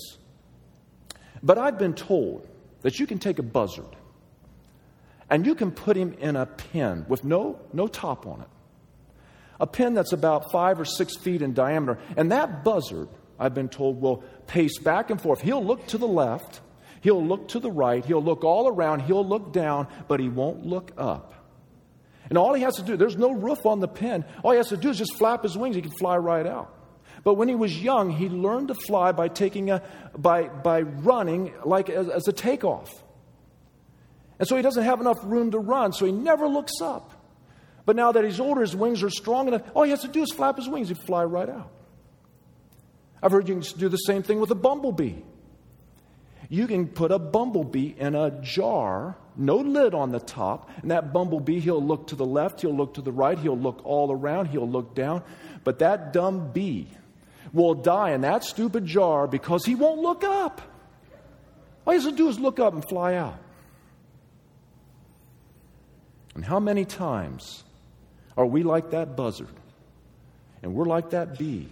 but 1.41 1.57
I've 1.57 1.77
been 1.77 1.93
told 1.93 2.47
that 2.81 2.99
you 2.99 3.07
can 3.07 3.19
take 3.19 3.39
a 3.39 3.43
buzzard 3.43 3.95
and 5.29 5.45
you 5.45 5.55
can 5.55 5.71
put 5.71 5.97
him 5.97 6.13
in 6.19 6.35
a 6.35 6.45
pen 6.45 7.05
with 7.07 7.23
no, 7.23 7.59
no 7.71 7.87
top 7.87 8.27
on 8.27 8.41
it. 8.41 8.47
A 9.59 9.67
pen 9.67 9.93
that's 9.93 10.13
about 10.13 10.51
five 10.51 10.79
or 10.79 10.85
six 10.85 11.15
feet 11.15 11.41
in 11.41 11.53
diameter. 11.53 11.99
And 12.17 12.31
that 12.31 12.63
buzzard, 12.63 13.07
I've 13.39 13.53
been 13.53 13.69
told, 13.69 14.01
will 14.01 14.23
pace 14.47 14.77
back 14.79 15.09
and 15.09 15.21
forth. 15.21 15.41
He'll 15.41 15.63
look 15.63 15.87
to 15.87 15.97
the 15.97 16.07
left, 16.07 16.61
he'll 17.01 17.25
look 17.25 17.49
to 17.49 17.59
the 17.59 17.71
right, 17.71 18.03
he'll 18.05 18.23
look 18.23 18.43
all 18.43 18.67
around, 18.67 19.01
he'll 19.01 19.25
look 19.25 19.53
down, 19.53 19.87
but 20.07 20.19
he 20.19 20.29
won't 20.29 20.65
look 20.65 20.91
up. 20.97 21.33
And 22.29 22.37
all 22.37 22.53
he 22.53 22.63
has 22.63 22.75
to 22.75 22.83
do, 22.83 22.97
there's 22.97 23.17
no 23.17 23.31
roof 23.31 23.65
on 23.65 23.79
the 23.79 23.87
pen. 23.87 24.25
All 24.43 24.51
he 24.51 24.57
has 24.57 24.69
to 24.69 24.77
do 24.77 24.89
is 24.89 24.97
just 24.97 25.17
flap 25.17 25.43
his 25.43 25.57
wings. 25.57 25.75
He 25.75 25.81
can 25.81 25.91
fly 25.91 26.17
right 26.17 26.45
out. 26.45 26.73
But 27.23 27.35
when 27.35 27.47
he 27.47 27.55
was 27.55 27.81
young, 27.81 28.11
he 28.11 28.27
learned 28.27 28.69
to 28.69 28.75
fly 28.75 29.11
by 29.11 29.27
taking 29.27 29.69
a, 29.69 29.81
by, 30.17 30.43
by 30.47 30.81
running 30.81 31.53
like 31.63 31.89
as, 31.89 32.09
as 32.09 32.27
a 32.27 32.33
takeoff. 32.33 32.91
And 34.39 34.47
so 34.47 34.55
he 34.55 34.61
doesn't 34.61 34.83
have 34.83 34.99
enough 34.99 35.19
room 35.23 35.51
to 35.51 35.59
run, 35.59 35.93
so 35.93 36.05
he 36.05 36.11
never 36.11 36.47
looks 36.47 36.81
up. 36.81 37.11
But 37.85 37.95
now 37.95 38.11
that 38.13 38.23
he's 38.23 38.39
older, 38.39 38.61
his 38.61 38.75
wings 38.75 39.03
are 39.03 39.09
strong 39.09 39.47
enough. 39.47 39.61
All 39.73 39.83
he 39.83 39.91
has 39.91 40.01
to 40.01 40.07
do 40.07 40.23
is 40.23 40.31
flap 40.31 40.57
his 40.57 40.69
wings, 40.69 40.87
he'd 40.87 40.97
fly 40.97 41.23
right 41.23 41.49
out. 41.49 41.69
I've 43.21 43.31
heard 43.31 43.47
you 43.47 43.59
can 43.59 43.79
do 43.79 43.89
the 43.89 43.97
same 43.97 44.23
thing 44.23 44.39
with 44.39 44.51
a 44.51 44.55
bumblebee. 44.55 45.15
You 46.49 46.67
can 46.67 46.87
put 46.87 47.11
a 47.11 47.19
bumblebee 47.19 47.95
in 47.97 48.15
a 48.15 48.29
jar, 48.41 49.15
no 49.35 49.57
lid 49.57 49.93
on 49.93 50.11
the 50.11 50.19
top, 50.19 50.69
and 50.81 50.91
that 50.91 51.13
bumblebee, 51.13 51.59
he'll 51.59 51.83
look 51.83 52.07
to 52.07 52.15
the 52.15 52.25
left, 52.25 52.61
he'll 52.61 52.75
look 52.75 52.95
to 52.95 53.01
the 53.01 53.11
right, 53.11 53.39
he'll 53.39 53.57
look 53.57 53.81
all 53.85 54.11
around, 54.11 54.47
he'll 54.47 54.69
look 54.69 54.93
down. 54.93 55.23
But 55.63 55.79
that 55.79 56.11
dumb 56.11 56.51
bee 56.51 56.89
will 57.53 57.75
die 57.75 58.11
in 58.11 58.21
that 58.21 58.43
stupid 58.43 58.85
jar 58.85 59.25
because 59.25 59.65
he 59.65 59.75
won't 59.75 60.01
look 60.01 60.23
up. 60.23 60.61
All 61.85 61.93
he 61.93 61.97
has 61.97 62.09
to 62.09 62.15
do 62.15 62.27
is 62.27 62.39
look 62.39 62.59
up 62.59 62.73
and 62.73 62.83
fly 62.87 63.15
out. 63.15 63.39
And 66.35 66.43
how 66.43 66.59
many 66.59 66.85
times 66.85 67.63
are 68.35 68.45
we 68.45 68.63
like 68.63 68.91
that 68.91 69.15
buzzard? 69.15 69.47
And 70.61 70.73
we're 70.73 70.85
like 70.85 71.11
that 71.11 71.37
bee 71.37 71.67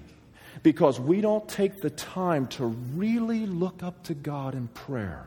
because 0.63 0.99
we 0.99 1.21
don't 1.21 1.47
take 1.47 1.77
the 1.77 1.89
time 1.89 2.47
to 2.47 2.65
really 2.65 3.45
look 3.45 3.83
up 3.83 4.03
to 4.03 4.13
God 4.13 4.53
in 4.53 4.67
prayer. 4.67 5.25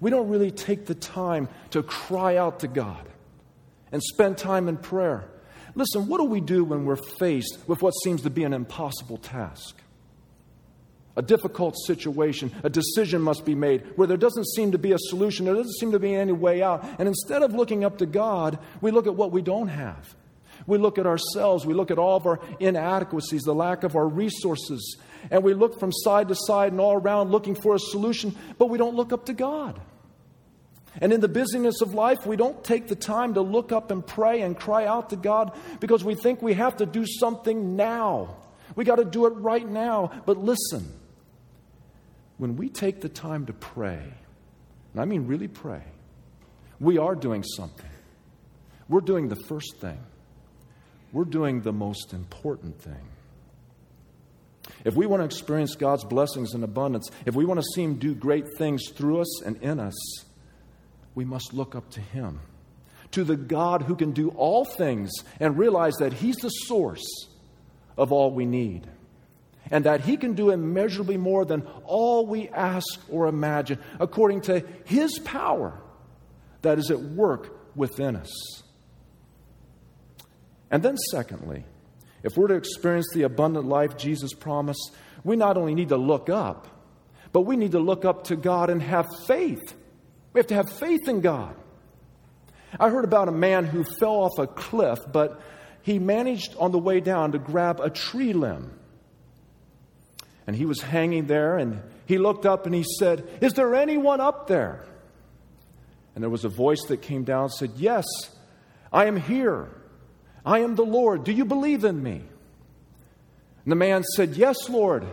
We 0.00 0.10
don't 0.10 0.28
really 0.28 0.50
take 0.50 0.86
the 0.86 0.94
time 0.94 1.48
to 1.70 1.82
cry 1.82 2.36
out 2.36 2.60
to 2.60 2.68
God 2.68 3.06
and 3.92 4.02
spend 4.02 4.38
time 4.38 4.68
in 4.68 4.76
prayer. 4.76 5.24
Listen, 5.74 6.08
what 6.08 6.18
do 6.18 6.24
we 6.24 6.40
do 6.40 6.64
when 6.64 6.84
we're 6.84 6.96
faced 6.96 7.58
with 7.66 7.82
what 7.82 7.92
seems 8.02 8.22
to 8.22 8.30
be 8.30 8.44
an 8.44 8.52
impossible 8.52 9.18
task? 9.18 9.76
A 11.18 11.22
difficult 11.22 11.74
situation, 11.84 12.52
a 12.62 12.70
decision 12.70 13.20
must 13.20 13.44
be 13.44 13.56
made 13.56 13.82
where 13.96 14.06
there 14.06 14.16
doesn't 14.16 14.46
seem 14.50 14.70
to 14.70 14.78
be 14.78 14.92
a 14.92 14.98
solution, 14.98 15.46
there 15.46 15.54
doesn't 15.56 15.76
seem 15.80 15.90
to 15.90 15.98
be 15.98 16.14
any 16.14 16.30
way 16.30 16.62
out. 16.62 16.84
And 16.96 17.08
instead 17.08 17.42
of 17.42 17.52
looking 17.52 17.82
up 17.84 17.98
to 17.98 18.06
God, 18.06 18.60
we 18.80 18.92
look 18.92 19.08
at 19.08 19.16
what 19.16 19.32
we 19.32 19.42
don't 19.42 19.66
have. 19.66 20.14
We 20.68 20.78
look 20.78 20.96
at 20.96 21.06
ourselves, 21.06 21.66
we 21.66 21.74
look 21.74 21.90
at 21.90 21.98
all 21.98 22.16
of 22.16 22.26
our 22.26 22.38
inadequacies, 22.60 23.42
the 23.42 23.52
lack 23.52 23.82
of 23.82 23.96
our 23.96 24.06
resources, 24.06 24.96
and 25.28 25.42
we 25.42 25.54
look 25.54 25.80
from 25.80 25.90
side 25.92 26.28
to 26.28 26.36
side 26.36 26.70
and 26.70 26.80
all 26.80 26.94
around 26.94 27.32
looking 27.32 27.56
for 27.56 27.74
a 27.74 27.80
solution, 27.80 28.36
but 28.56 28.66
we 28.66 28.78
don't 28.78 28.94
look 28.94 29.12
up 29.12 29.26
to 29.26 29.32
God. 29.32 29.80
And 31.00 31.12
in 31.12 31.20
the 31.20 31.26
busyness 31.26 31.80
of 31.80 31.94
life, 31.94 32.26
we 32.26 32.36
don't 32.36 32.62
take 32.62 32.86
the 32.86 32.94
time 32.94 33.34
to 33.34 33.40
look 33.40 33.72
up 33.72 33.90
and 33.90 34.06
pray 34.06 34.42
and 34.42 34.56
cry 34.56 34.86
out 34.86 35.10
to 35.10 35.16
God 35.16 35.58
because 35.80 36.04
we 36.04 36.14
think 36.14 36.42
we 36.42 36.54
have 36.54 36.76
to 36.76 36.86
do 36.86 37.04
something 37.06 37.74
now. 37.74 38.36
We 38.76 38.84
got 38.84 38.96
to 38.96 39.04
do 39.04 39.26
it 39.26 39.30
right 39.30 39.68
now. 39.68 40.12
But 40.24 40.38
listen, 40.38 40.92
when 42.38 42.56
we 42.56 42.68
take 42.68 43.00
the 43.00 43.08
time 43.08 43.46
to 43.46 43.52
pray, 43.52 44.02
and 44.92 45.00
I 45.00 45.04
mean 45.04 45.26
really 45.26 45.48
pray, 45.48 45.82
we 46.80 46.96
are 46.96 47.14
doing 47.14 47.42
something. 47.42 47.90
We're 48.88 49.00
doing 49.00 49.28
the 49.28 49.36
first 49.36 49.78
thing, 49.80 49.98
we're 51.12 51.24
doing 51.24 51.60
the 51.60 51.72
most 51.72 52.12
important 52.14 52.80
thing. 52.80 53.08
If 54.84 54.94
we 54.94 55.06
want 55.06 55.20
to 55.20 55.24
experience 55.24 55.74
God's 55.74 56.04
blessings 56.04 56.54
in 56.54 56.62
abundance, 56.62 57.10
if 57.26 57.34
we 57.34 57.44
want 57.44 57.60
to 57.60 57.66
see 57.74 57.82
Him 57.82 57.94
do 57.96 58.14
great 58.14 58.46
things 58.56 58.88
through 58.90 59.20
us 59.20 59.42
and 59.42 59.56
in 59.62 59.80
us, 59.80 59.94
we 61.14 61.24
must 61.24 61.52
look 61.52 61.74
up 61.74 61.90
to 61.90 62.00
Him, 62.00 62.40
to 63.12 63.24
the 63.24 63.36
God 63.36 63.82
who 63.82 63.96
can 63.96 64.12
do 64.12 64.28
all 64.30 64.64
things, 64.64 65.10
and 65.40 65.58
realize 65.58 65.94
that 65.96 66.12
He's 66.12 66.36
the 66.36 66.48
source 66.48 67.06
of 67.96 68.12
all 68.12 68.30
we 68.30 68.46
need, 68.46 68.86
and 69.70 69.84
that 69.84 70.02
He 70.02 70.16
can 70.16 70.34
do 70.34 70.50
immeasurably 70.50 71.16
more 71.16 71.44
than 71.44 71.66
all 71.84 72.26
we 72.26 72.48
ask 72.48 73.00
or 73.10 73.26
imagine, 73.26 73.78
according 74.00 74.42
to 74.42 74.64
His 74.84 75.18
power 75.18 75.80
that 76.62 76.78
is 76.78 76.90
at 76.90 77.00
work 77.00 77.76
within 77.76 78.16
us. 78.16 78.62
And 80.70 80.82
then, 80.82 80.96
secondly, 81.10 81.64
if 82.22 82.36
we're 82.36 82.48
to 82.48 82.54
experience 82.54 83.08
the 83.14 83.22
abundant 83.22 83.66
life 83.66 83.96
Jesus 83.96 84.34
promised, 84.34 84.92
we 85.24 85.36
not 85.36 85.56
only 85.56 85.74
need 85.74 85.90
to 85.90 85.96
look 85.96 86.28
up, 86.28 86.66
but 87.32 87.42
we 87.42 87.56
need 87.56 87.72
to 87.72 87.78
look 87.78 88.04
up 88.04 88.24
to 88.24 88.36
God 88.36 88.70
and 88.70 88.82
have 88.82 89.06
faith 89.26 89.74
we 90.32 90.40
have 90.40 90.46
to 90.48 90.54
have 90.54 90.70
faith 90.70 91.08
in 91.08 91.20
God. 91.20 91.56
I 92.78 92.90
heard 92.90 93.04
about 93.04 93.28
a 93.28 93.32
man 93.32 93.64
who 93.64 93.82
fell 93.82 94.20
off 94.20 94.38
a 94.38 94.46
cliff, 94.46 94.98
but 95.10 95.40
he 95.82 95.98
managed 95.98 96.54
on 96.58 96.70
the 96.70 96.78
way 96.78 97.00
down 97.00 97.32
to 97.32 97.38
grab 97.38 97.80
a 97.80 97.90
tree 97.90 98.32
limb. 98.32 98.77
And 100.48 100.56
he 100.56 100.64
was 100.64 100.80
hanging 100.80 101.26
there, 101.26 101.58
and 101.58 101.82
he 102.06 102.16
looked 102.16 102.46
up 102.46 102.64
and 102.64 102.74
he 102.74 102.82
said, 102.98 103.28
Is 103.42 103.52
there 103.52 103.74
anyone 103.74 104.18
up 104.18 104.46
there? 104.46 104.86
And 106.14 106.22
there 106.22 106.30
was 106.30 106.46
a 106.46 106.48
voice 106.48 106.82
that 106.88 107.02
came 107.02 107.22
down 107.22 107.42
and 107.42 107.52
said, 107.52 107.72
Yes, 107.76 108.06
I 108.90 109.04
am 109.04 109.18
here. 109.18 109.68
I 110.46 110.60
am 110.60 110.74
the 110.74 110.86
Lord. 110.86 111.24
Do 111.24 111.32
you 111.32 111.44
believe 111.44 111.84
in 111.84 112.02
me? 112.02 112.22
And 113.64 113.72
the 113.72 113.76
man 113.76 114.02
said, 114.02 114.36
Yes, 114.36 114.70
Lord. 114.70 115.04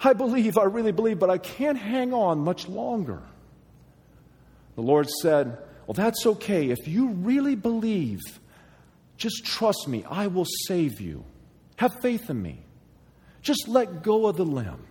I 0.00 0.12
believe, 0.12 0.58
I 0.58 0.64
really 0.64 0.92
believe, 0.92 1.18
but 1.18 1.30
I 1.30 1.38
can't 1.38 1.78
hang 1.78 2.12
on 2.12 2.40
much 2.40 2.68
longer. 2.68 3.22
The 4.74 4.82
Lord 4.82 5.08
said, 5.22 5.56
Well, 5.86 5.94
that's 5.94 6.26
okay. 6.26 6.68
If 6.68 6.86
you 6.86 7.08
really 7.08 7.54
believe, 7.54 8.20
just 9.16 9.46
trust 9.46 9.88
me. 9.88 10.04
I 10.10 10.26
will 10.26 10.46
save 10.66 11.00
you. 11.00 11.24
Have 11.76 12.02
faith 12.02 12.28
in 12.28 12.42
me. 12.42 12.66
Just 13.42 13.68
let 13.68 14.02
go 14.02 14.26
of 14.26 14.36
the 14.36 14.44
limb. 14.44 14.86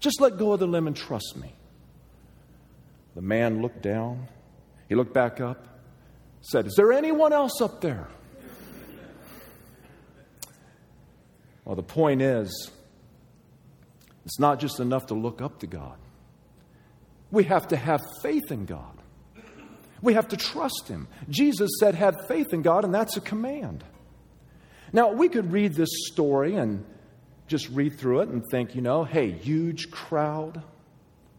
Just 0.00 0.20
let 0.20 0.36
go 0.36 0.52
of 0.52 0.60
the 0.60 0.66
limb 0.66 0.86
and 0.86 0.96
trust 0.96 1.36
me. 1.36 1.54
The 3.14 3.22
man 3.22 3.62
looked 3.62 3.82
down. 3.82 4.28
He 4.88 4.94
looked 4.94 5.14
back 5.14 5.40
up, 5.40 5.66
said, 6.42 6.66
Is 6.66 6.74
there 6.76 6.92
anyone 6.92 7.32
else 7.32 7.60
up 7.60 7.80
there? 7.80 8.08
Well, 11.64 11.74
the 11.74 11.82
point 11.82 12.22
is, 12.22 12.70
it's 14.24 14.38
not 14.38 14.60
just 14.60 14.78
enough 14.78 15.06
to 15.06 15.14
look 15.14 15.42
up 15.42 15.58
to 15.60 15.66
God. 15.66 15.98
We 17.32 17.44
have 17.44 17.68
to 17.68 17.76
have 17.76 18.00
faith 18.22 18.52
in 18.52 18.66
God. 18.66 18.96
We 20.00 20.14
have 20.14 20.28
to 20.28 20.36
trust 20.36 20.86
Him. 20.86 21.08
Jesus 21.28 21.70
said, 21.80 21.96
Have 21.96 22.28
faith 22.28 22.52
in 22.52 22.62
God, 22.62 22.84
and 22.84 22.94
that's 22.94 23.16
a 23.16 23.20
command. 23.20 23.82
Now, 24.92 25.10
we 25.10 25.28
could 25.28 25.52
read 25.52 25.74
this 25.74 25.88
story 26.06 26.54
and 26.54 26.84
just 27.46 27.68
read 27.70 27.98
through 27.98 28.20
it 28.20 28.28
and 28.28 28.42
think, 28.50 28.74
you 28.74 28.80
know, 28.80 29.04
hey, 29.04 29.30
huge 29.30 29.90
crowd, 29.90 30.62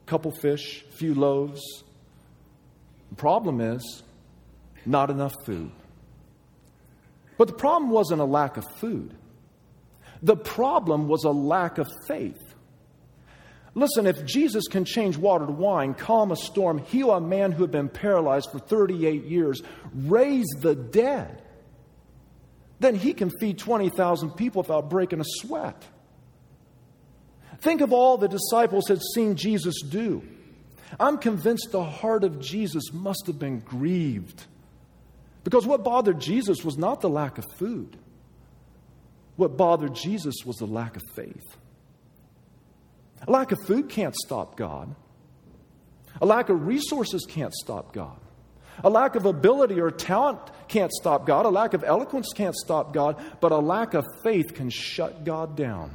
couple 0.06 0.32
fish, 0.32 0.84
few 0.92 1.14
loaves. 1.14 1.62
The 3.10 3.16
problem 3.16 3.62
is, 3.62 4.04
not 4.86 5.10
enough 5.10 5.34
food. 5.46 5.72
But 7.38 7.50
the 7.50 7.54
problem 7.54 7.92
wasn't 7.92 8.22
a 8.22 8.26
lack 8.26 8.58
of 8.58 8.66
food, 8.78 9.14
the 10.22 10.38
problem 10.38 11.08
was 11.08 11.24
a 11.24 11.32
lack 11.32 11.78
of 11.78 11.88
faith. 12.08 12.42
Listen, 13.76 14.08
if 14.08 14.26
Jesus 14.26 14.68
can 14.68 14.86
change 14.86 15.18
water 15.18 15.46
to 15.46 15.52
wine, 15.52 15.94
calm 15.94 16.32
a 16.32 16.36
storm, 16.36 16.80
heal 16.80 17.12
a 17.12 17.22
man 17.22 17.52
who 17.52 17.62
had 17.62 17.70
been 17.70 17.90
paralyzed 17.90 18.50
for 18.52 18.58
38 18.58 19.26
years, 19.26 19.62
raise 19.94 20.48
the 20.62 20.74
dead, 20.74 21.44
then 22.80 22.96
he 22.96 23.14
can 23.14 23.30
feed 23.40 23.60
20,000 23.60 24.32
people 24.32 24.64
without 24.64 24.90
breaking 24.90 25.20
a 25.20 25.26
sweat. 25.26 25.86
Think 27.60 27.82
of 27.82 27.92
all 27.92 28.18
the 28.18 28.28
disciples 28.28 28.88
had 28.88 29.02
seen 29.14 29.36
Jesus 29.36 29.82
do. 29.82 30.24
I'm 31.00 31.18
convinced 31.18 31.70
the 31.72 31.84
heart 31.84 32.24
of 32.24 32.40
Jesus 32.40 32.94
must 32.94 33.24
have 33.28 33.40
been 33.40 33.60
grieved. 33.60 34.46
Because 35.44 35.66
what 35.66 35.84
bothered 35.84 36.20
Jesus 36.20 36.64
was 36.64 36.78
not 36.78 37.02
the 37.02 37.10
lack 37.10 37.38
of 37.38 37.46
food, 37.58 37.98
what 39.36 39.56
bothered 39.56 39.96
Jesus 39.96 40.36
was 40.46 40.58
the 40.58 40.66
lack 40.66 40.96
of 40.96 41.04
faith. 41.16 41.58
A 43.28 43.32
lack 43.32 43.52
of 43.52 43.60
food 43.66 43.90
can't 43.90 44.16
stop 44.16 44.58
God. 44.58 44.94
A 46.22 46.26
lack 46.26 46.50
of 46.50 46.68
resources 46.68 47.26
can't 47.28 47.54
stop 47.54 47.94
God. 47.94 48.20
A 48.84 48.90
lack 48.90 49.16
of 49.16 49.26
ability 49.26 49.80
or 49.80 49.90
talent 49.90 50.40
can't 50.68 50.92
stop 50.92 51.26
God. 51.26 51.46
A 51.46 51.50
lack 51.50 51.74
of 51.74 51.84
eloquence 51.84 52.32
can't 52.34 52.56
stop 52.56 52.94
God. 52.94 53.16
But 53.42 53.52
a 53.52 53.58
lack 53.58 53.94
of 53.94 54.06
faith 54.24 54.54
can 54.54 54.70
shut 54.70 55.24
God 55.24 55.56
down. 55.56 55.92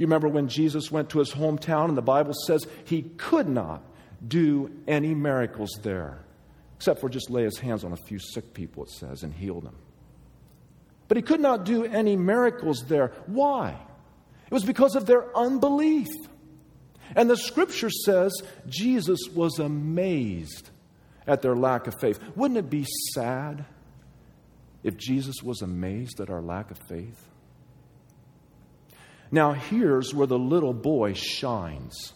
You 0.00 0.06
remember 0.06 0.28
when 0.28 0.48
Jesus 0.48 0.90
went 0.90 1.10
to 1.10 1.18
his 1.18 1.30
hometown, 1.30 1.88
and 1.90 1.96
the 1.96 2.02
Bible 2.02 2.32
says 2.46 2.66
he 2.86 3.02
could 3.02 3.48
not 3.48 3.82
do 4.26 4.70
any 4.88 5.14
miracles 5.14 5.70
there 5.82 6.24
except 6.76 7.00
for 7.00 7.10
just 7.10 7.28
lay 7.28 7.42
his 7.42 7.58
hands 7.58 7.84
on 7.84 7.92
a 7.92 7.96
few 7.96 8.18
sick 8.18 8.54
people, 8.54 8.84
it 8.84 8.90
says, 8.90 9.22
and 9.22 9.34
heal 9.34 9.60
them. 9.60 9.76
But 11.08 11.18
he 11.18 11.22
could 11.22 11.40
not 11.40 11.66
do 11.66 11.84
any 11.84 12.16
miracles 12.16 12.86
there. 12.88 13.12
Why? 13.26 13.76
It 14.46 14.54
was 14.54 14.64
because 14.64 14.96
of 14.96 15.04
their 15.04 15.36
unbelief. 15.36 16.08
And 17.14 17.28
the 17.28 17.36
scripture 17.36 17.90
says 17.90 18.32
Jesus 18.66 19.28
was 19.34 19.58
amazed 19.58 20.70
at 21.26 21.42
their 21.42 21.54
lack 21.54 21.86
of 21.86 22.00
faith. 22.00 22.18
Wouldn't 22.34 22.56
it 22.56 22.70
be 22.70 22.86
sad 23.12 23.66
if 24.82 24.96
Jesus 24.96 25.42
was 25.42 25.60
amazed 25.60 26.18
at 26.20 26.30
our 26.30 26.40
lack 26.40 26.70
of 26.70 26.78
faith? 26.88 27.29
Now, 29.32 29.52
here's 29.52 30.12
where 30.12 30.26
the 30.26 30.38
little 30.38 30.72
boy 30.72 31.14
shines. 31.14 32.12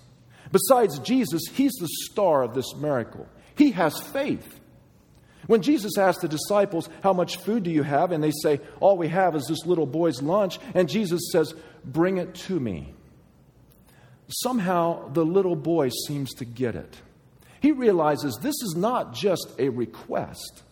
Besides 0.51 0.99
Jesus, 1.01 1.43
he's 1.53 1.73
the 1.73 1.89
star 2.11 2.43
of 2.43 2.55
this 2.55 2.75
miracle. 2.75 3.29
He 3.57 3.73
has 3.73 4.01
faith. 4.01 4.61
When 5.47 5.63
Jesus 5.63 5.99
asked 5.99 6.23
the 6.23 6.29
disciples, 6.29 6.89
How 7.03 7.13
much 7.13 7.37
food 7.39 7.65
do 7.65 7.71
you 7.71 7.83
have? 7.83 8.13
and 8.13 8.23
they 8.23 8.33
say, 8.43 8.61
All 8.81 8.97
we 8.97 9.09
have 9.09 9.37
is 9.37 9.47
this 9.47 9.67
little 9.67 9.87
boy's 9.87 10.23
lunch, 10.23 10.59
and 10.75 10.89
Jesus 10.89 11.21
says, 11.33 11.55
Bring 11.85 12.17
it 12.17 12.35
to 12.35 12.59
me. 12.59 12.95
Somehow 14.29 15.09
the 15.13 15.25
little 15.25 15.57
boy 15.57 15.91
seems 16.07 16.33
to 16.35 16.45
get 16.45 16.75
it. 16.75 16.97
He 17.61 17.73
realizes 17.73 18.39
this 18.41 18.55
is 18.63 18.75
not 18.77 19.15
just 19.15 19.49
a 19.59 19.69
request, 19.69 20.63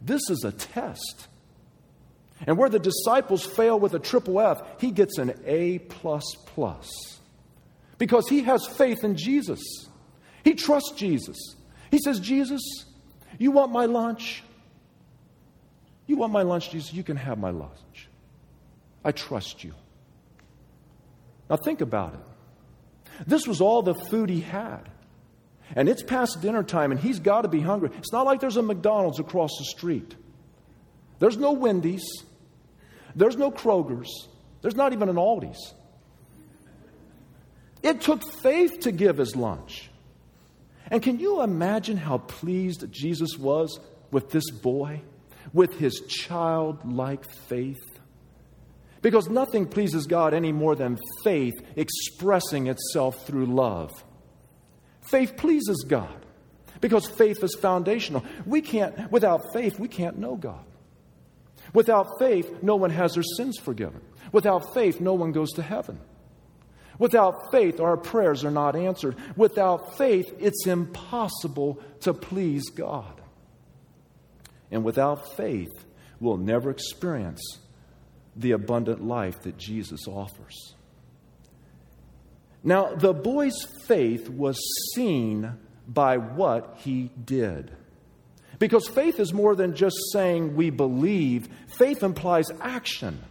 this 0.00 0.22
is 0.30 0.44
a 0.44 0.52
test. 0.52 1.28
And 2.44 2.58
where 2.58 2.68
the 2.68 2.78
disciples 2.78 3.46
fail 3.46 3.78
with 3.78 3.94
a 3.94 3.98
triple 3.98 4.40
F, 4.40 4.62
he 4.80 4.90
gets 4.90 5.18
an 5.18 5.40
A 5.46 5.78
plus 5.78 6.24
plus. 6.46 6.90
Because 7.98 8.28
he 8.28 8.42
has 8.42 8.66
faith 8.66 9.04
in 9.04 9.16
Jesus. 9.16 9.60
He 10.44 10.54
trusts 10.54 10.92
Jesus. 10.92 11.36
He 11.90 11.98
says, 11.98 12.20
Jesus, 12.20 12.60
you 13.38 13.52
want 13.52 13.72
my 13.72 13.86
lunch? 13.86 14.42
You 16.06 16.16
want 16.16 16.32
my 16.32 16.42
lunch, 16.42 16.70
Jesus? 16.70 16.92
You 16.92 17.02
can 17.02 17.16
have 17.16 17.38
my 17.38 17.50
lunch. 17.50 18.08
I 19.04 19.12
trust 19.12 19.64
you. 19.64 19.72
Now 21.48 21.56
think 21.56 21.80
about 21.80 22.14
it. 22.14 23.26
This 23.26 23.46
was 23.46 23.60
all 23.60 23.82
the 23.82 23.94
food 23.94 24.28
he 24.28 24.40
had. 24.40 24.90
And 25.74 25.88
it's 25.88 26.02
past 26.02 26.42
dinner 26.42 26.62
time, 26.62 26.92
and 26.92 27.00
he's 27.00 27.18
got 27.18 27.42
to 27.42 27.48
be 27.48 27.60
hungry. 27.60 27.90
It's 27.98 28.12
not 28.12 28.24
like 28.24 28.40
there's 28.40 28.56
a 28.56 28.62
McDonald's 28.62 29.18
across 29.18 29.50
the 29.58 29.64
street. 29.64 30.14
There's 31.18 31.36
no 31.36 31.52
Wendy's. 31.52 32.04
There's 33.16 33.36
no 33.36 33.50
Kroger's. 33.50 34.28
There's 34.60 34.76
not 34.76 34.92
even 34.92 35.08
an 35.08 35.16
Aldi's. 35.16 35.74
It 37.82 38.00
took 38.00 38.22
faith 38.40 38.80
to 38.80 38.92
give 38.92 39.16
his 39.16 39.34
lunch. 39.34 39.90
And 40.90 41.02
can 41.02 41.18
you 41.18 41.42
imagine 41.42 41.96
how 41.96 42.18
pleased 42.18 42.90
Jesus 42.92 43.36
was 43.38 43.80
with 44.10 44.30
this 44.30 44.50
boy, 44.50 45.02
with 45.52 45.78
his 45.78 46.02
childlike 46.08 47.28
faith? 47.48 47.98
Because 49.02 49.28
nothing 49.28 49.66
pleases 49.66 50.06
God 50.06 50.34
any 50.34 50.52
more 50.52 50.74
than 50.74 50.98
faith 51.22 51.54
expressing 51.76 52.66
itself 52.66 53.26
through 53.26 53.46
love. 53.46 53.92
Faith 55.02 55.36
pleases 55.36 55.84
God 55.86 56.26
because 56.80 57.06
faith 57.06 57.42
is 57.42 57.54
foundational. 57.54 58.24
We 58.44 58.60
can't, 58.60 59.10
without 59.10 59.52
faith, 59.52 59.78
we 59.78 59.88
can't 59.88 60.18
know 60.18 60.36
God. 60.36 60.64
Without 61.76 62.18
faith, 62.18 62.62
no 62.62 62.74
one 62.74 62.88
has 62.88 63.12
their 63.12 63.22
sins 63.22 63.58
forgiven. 63.58 64.00
Without 64.32 64.72
faith, 64.72 64.98
no 64.98 65.12
one 65.12 65.32
goes 65.32 65.52
to 65.52 65.62
heaven. 65.62 66.00
Without 66.98 67.50
faith, 67.52 67.80
our 67.80 67.98
prayers 67.98 68.46
are 68.46 68.50
not 68.50 68.74
answered. 68.74 69.14
Without 69.36 69.98
faith, 69.98 70.24
it's 70.38 70.66
impossible 70.66 71.78
to 72.00 72.14
please 72.14 72.70
God. 72.70 73.20
And 74.70 74.84
without 74.84 75.36
faith, 75.36 75.68
we'll 76.18 76.38
never 76.38 76.70
experience 76.70 77.42
the 78.34 78.52
abundant 78.52 79.04
life 79.04 79.42
that 79.42 79.58
Jesus 79.58 80.08
offers. 80.08 80.74
Now, 82.64 82.94
the 82.94 83.12
boy's 83.12 83.66
faith 83.84 84.30
was 84.30 84.58
seen 84.94 85.52
by 85.86 86.16
what 86.16 86.78
he 86.78 87.10
did. 87.22 87.70
Because 88.58 88.88
faith 88.88 89.20
is 89.20 89.32
more 89.32 89.54
than 89.54 89.74
just 89.74 89.96
saying 90.12 90.56
we 90.56 90.70
believe, 90.70 91.48
faith 91.68 92.02
implies 92.02 92.46
action. 92.60 93.22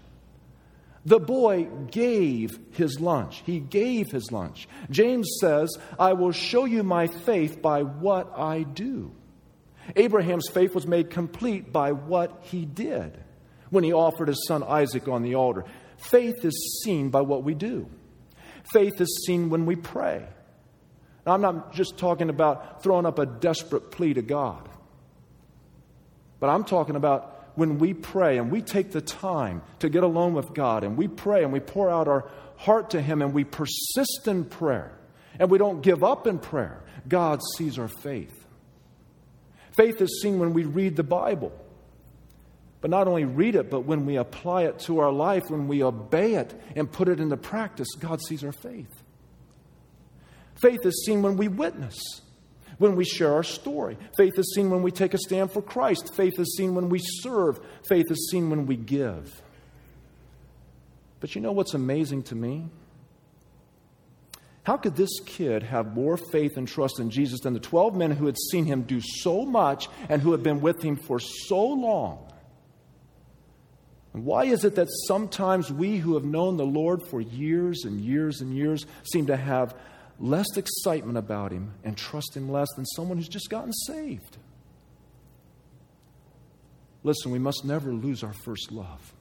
The 1.05 1.19
boy 1.19 1.67
gave 1.91 2.59
his 2.71 2.99
lunch. 2.99 3.43
He 3.45 3.59
gave 3.59 4.11
his 4.11 4.31
lunch. 4.31 4.67
James 4.89 5.29
says, 5.39 5.77
I 5.99 6.13
will 6.13 6.31
show 6.31 6.65
you 6.65 6.83
my 6.83 7.07
faith 7.07 7.61
by 7.61 7.83
what 7.83 8.38
I 8.38 8.63
do. 8.63 9.11
Abraham's 9.95 10.49
faith 10.49 10.73
was 10.73 10.88
made 10.88 11.11
complete 11.11 11.71
by 11.71 11.91
what 11.91 12.39
he 12.41 12.65
did 12.65 13.19
when 13.69 13.83
he 13.83 13.93
offered 13.93 14.29
his 14.29 14.45
son 14.47 14.63
Isaac 14.63 15.07
on 15.07 15.21
the 15.21 15.35
altar. 15.35 15.65
Faith 15.97 16.43
is 16.43 16.81
seen 16.83 17.09
by 17.09 17.21
what 17.21 17.43
we 17.43 17.53
do, 17.53 17.88
faith 18.73 18.99
is 18.99 19.25
seen 19.25 19.49
when 19.49 19.65
we 19.65 19.75
pray. 19.75 20.25
Now, 21.25 21.33
I'm 21.33 21.41
not 21.41 21.73
just 21.73 21.97
talking 21.97 22.29
about 22.29 22.83
throwing 22.83 23.05
up 23.05 23.17
a 23.19 23.25
desperate 23.25 23.91
plea 23.91 24.13
to 24.13 24.21
God, 24.21 24.69
but 26.39 26.49
I'm 26.49 26.63
talking 26.63 26.95
about 26.95 27.31
when 27.55 27.77
we 27.77 27.93
pray 27.93 28.37
and 28.37 28.51
we 28.51 28.61
take 28.61 28.91
the 28.91 29.01
time 29.01 29.61
to 29.79 29.89
get 29.89 30.03
alone 30.03 30.33
with 30.33 30.53
God 30.53 30.83
and 30.83 30.97
we 30.97 31.07
pray 31.07 31.43
and 31.43 31.53
we 31.53 31.59
pour 31.59 31.89
out 31.89 32.07
our 32.07 32.29
heart 32.57 32.91
to 32.91 33.01
Him 33.01 33.21
and 33.21 33.33
we 33.33 33.43
persist 33.43 34.27
in 34.27 34.45
prayer 34.45 34.91
and 35.39 35.49
we 35.49 35.57
don't 35.57 35.81
give 35.81 36.03
up 36.03 36.27
in 36.27 36.39
prayer, 36.39 36.83
God 37.07 37.41
sees 37.57 37.79
our 37.79 37.87
faith. 37.87 38.45
Faith 39.75 40.01
is 40.01 40.21
seen 40.21 40.39
when 40.39 40.53
we 40.53 40.63
read 40.63 40.95
the 40.95 41.03
Bible. 41.03 41.51
But 42.81 42.91
not 42.91 43.07
only 43.07 43.25
read 43.25 43.55
it, 43.55 43.69
but 43.69 43.81
when 43.81 44.05
we 44.05 44.17
apply 44.17 44.63
it 44.63 44.79
to 44.81 44.99
our 44.99 45.11
life, 45.11 45.49
when 45.49 45.67
we 45.67 45.83
obey 45.83 46.35
it 46.35 46.53
and 46.75 46.91
put 46.91 47.07
it 47.07 47.19
into 47.19 47.35
practice, 47.35 47.87
God 47.99 48.21
sees 48.21 48.43
our 48.43 48.51
faith. 48.51 48.91
Faith 50.61 50.85
is 50.85 51.03
seen 51.05 51.21
when 51.21 51.35
we 51.35 51.47
witness 51.47 51.97
when 52.77 52.95
we 52.95 53.05
share 53.05 53.33
our 53.33 53.43
story. 53.43 53.97
Faith 54.17 54.38
is 54.38 54.53
seen 54.53 54.69
when 54.69 54.83
we 54.83 54.91
take 54.91 55.13
a 55.13 55.17
stand 55.17 55.51
for 55.51 55.61
Christ. 55.61 56.13
Faith 56.13 56.39
is 56.39 56.55
seen 56.57 56.75
when 56.75 56.89
we 56.89 56.99
serve. 56.99 57.59
Faith 57.88 58.05
is 58.09 58.29
seen 58.31 58.49
when 58.49 58.65
we 58.65 58.75
give. 58.75 59.41
But 61.19 61.35
you 61.35 61.41
know 61.41 61.51
what's 61.51 61.73
amazing 61.73 62.23
to 62.23 62.35
me? 62.35 62.69
How 64.63 64.77
could 64.77 64.95
this 64.95 65.19
kid 65.25 65.61
have 65.63 65.93
more 65.93 66.17
faith 66.17 66.57
and 66.57 66.67
trust 66.67 66.99
in 66.99 67.11
Jesus 67.11 67.41
than 67.41 67.53
the 67.53 67.59
12 67.59 67.95
men 67.95 68.11
who 68.11 68.25
had 68.25 68.38
seen 68.51 68.65
him 68.65 68.81
do 68.81 68.99
so 68.99 69.45
much 69.45 69.88
and 70.09 70.21
who 70.21 70.31
had 70.31 70.41
been 70.41 70.59
with 70.59 70.81
him 70.81 70.95
for 70.95 71.19
so 71.19 71.63
long? 71.63 72.25
And 74.15 74.25
why 74.25 74.45
is 74.45 74.63
it 74.63 74.75
that 74.75 74.88
sometimes 75.07 75.71
we 75.71 75.97
who 75.97 76.15
have 76.15 76.23
known 76.23 76.57
the 76.57 76.65
Lord 76.65 77.03
for 77.03 77.21
years 77.21 77.83
and 77.85 77.99
years 78.01 78.41
and 78.41 78.55
years 78.55 78.85
seem 79.03 79.27
to 79.27 79.38
have 79.38 79.75
less 80.19 80.47
excitement 80.56 81.17
about 81.17 81.51
him 81.51 81.73
and 81.84 81.97
trust 81.97 82.36
him 82.36 82.49
less 82.49 82.67
than 82.75 82.86
someone 82.86 83.17
who's 83.17 83.28
just 83.28 83.49
gotten 83.49 83.73
saved. 83.73 84.38
Listen, 87.04 87.32
we 87.32 87.39
must 87.39 87.65
never 87.65 87.93
lose 87.93 88.23
our 88.23 88.34
first 88.45 88.71
love. 88.71 89.13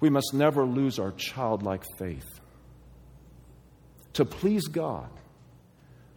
We 0.00 0.10
must 0.10 0.32
never 0.32 0.64
lose 0.64 0.98
our 0.98 1.12
childlike 1.12 1.84
faith. 1.98 2.40
To 4.14 4.24
please 4.24 4.68
God, 4.68 5.08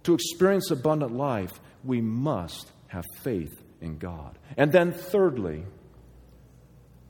to 0.03 0.13
experience 0.13 0.69
abundant 0.69 1.13
life, 1.13 1.51
we 1.83 2.01
must 2.01 2.71
have 2.87 3.05
faith 3.23 3.51
in 3.79 3.97
God. 3.97 4.37
And 4.57 4.71
then, 4.71 4.91
thirdly, 4.91 5.63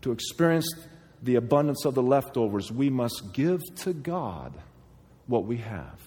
to 0.01 0.11
experience 0.11 0.67
the 1.21 1.35
abundance 1.35 1.85
of 1.85 1.95
the 1.95 2.01
leftovers, 2.01 2.71
we 2.71 2.89
must 2.89 3.33
give 3.33 3.61
to 3.77 3.93
God 3.93 4.53
what 5.27 5.45
we 5.45 5.57
have 5.57 5.99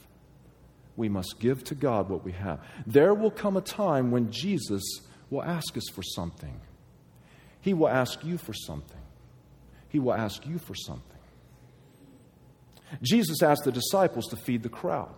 we 0.96 1.08
must 1.08 1.40
give 1.40 1.64
to 1.64 1.74
God 1.74 2.08
what 2.08 2.24
we 2.24 2.32
have. 2.32 2.60
There 2.86 3.14
will 3.14 3.30
come 3.30 3.56
a 3.56 3.60
time 3.60 4.10
when 4.10 4.30
Jesus 4.30 4.82
will 5.30 5.42
ask 5.42 5.76
us 5.76 5.88
for 5.92 6.02
something. 6.02 6.60
He 7.60 7.74
will 7.74 7.88
ask 7.88 8.24
you 8.24 8.38
for 8.38 8.52
something. 8.52 9.00
He 9.88 9.98
will 9.98 10.14
ask 10.14 10.46
you 10.46 10.58
for 10.58 10.74
something. 10.74 11.02
Jesus 13.02 13.42
asked 13.42 13.64
the 13.64 13.72
disciples 13.72 14.26
to 14.28 14.36
feed 14.36 14.62
the 14.62 14.68
crowd. 14.68 15.14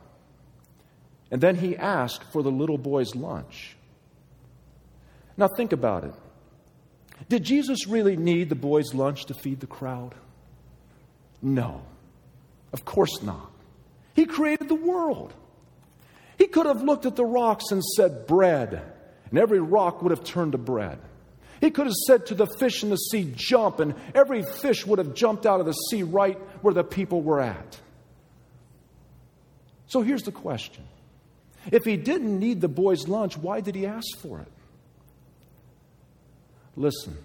And 1.31 1.41
then 1.41 1.57
he 1.57 1.77
asked 1.77 2.25
for 2.33 2.43
the 2.43 2.51
little 2.51 2.79
boy's 2.79 3.15
lunch. 3.15 3.77
Now, 5.37 5.49
think 5.49 5.73
about 5.73 6.05
it. 6.05 6.15
Did 7.29 7.43
Jesus 7.45 7.87
really 7.87 8.17
need 8.17 8.49
the 8.49 8.55
boy's 8.55 8.95
lunch 8.95 9.27
to 9.27 9.35
feed 9.35 9.61
the 9.61 9.67
crowd? 9.67 10.15
No, 11.43 11.83
of 12.73 12.85
course 12.85 13.23
not. 13.23 13.51
He 14.15 14.25
created 14.25 14.69
the 14.69 14.75
world. 14.75 15.35
He 16.39 16.47
could 16.47 16.67
have 16.67 16.83
looked 16.83 17.07
at 17.07 17.17
the 17.17 17.25
rocks 17.25 17.71
and 17.71 17.83
said, 17.83 18.27
Bread, 18.27 18.83
and 19.31 19.39
every 19.39 19.61
rock 19.61 20.03
would 20.03 20.11
have 20.11 20.25
turned 20.25 20.53
to 20.53 20.59
bread. 20.59 20.99
He 21.61 21.71
could 21.71 21.87
have 21.87 21.95
said 22.07 22.27
to 22.27 22.35
the 22.35 22.47
fish 22.59 22.83
in 22.83 22.91
the 22.91 22.97
sea, 22.97 23.33
Jump, 23.35 23.81
and 23.81 23.95
every 24.15 24.43
fish 24.43 24.87
would 24.87 24.99
have 24.99 25.15
jumped 25.15 25.47
out 25.47 25.61
of 25.61 25.67
the 25.67 25.73
sea 25.73 26.03
right 26.03 26.39
where 26.63 26.75
the 26.75 26.85
people 26.85 27.23
were 27.23 27.41
at. 27.41 27.81
So 29.87 30.03
here's 30.03 30.23
the 30.23 30.33
question 30.33 30.85
If 31.73 31.85
he 31.85 31.97
didn't 31.97 32.39
need 32.39 32.61
the 32.61 32.69
boy's 32.69 33.09
lunch, 33.09 33.37
why 33.39 33.61
did 33.61 33.75
he 33.75 33.87
ask 33.87 34.19
for 34.19 34.41
it? 34.41 34.53
Listen, 36.77 37.17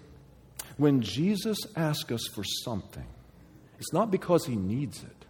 when 0.78 1.02
Jesus 1.02 1.58
asks 1.76 2.10
us 2.10 2.26
for 2.34 2.44
something, 2.44 3.06
it's 3.78 3.92
not 3.92 4.10
because 4.10 4.46
he 4.46 4.56
needs 4.56 5.02
it. 5.02 5.26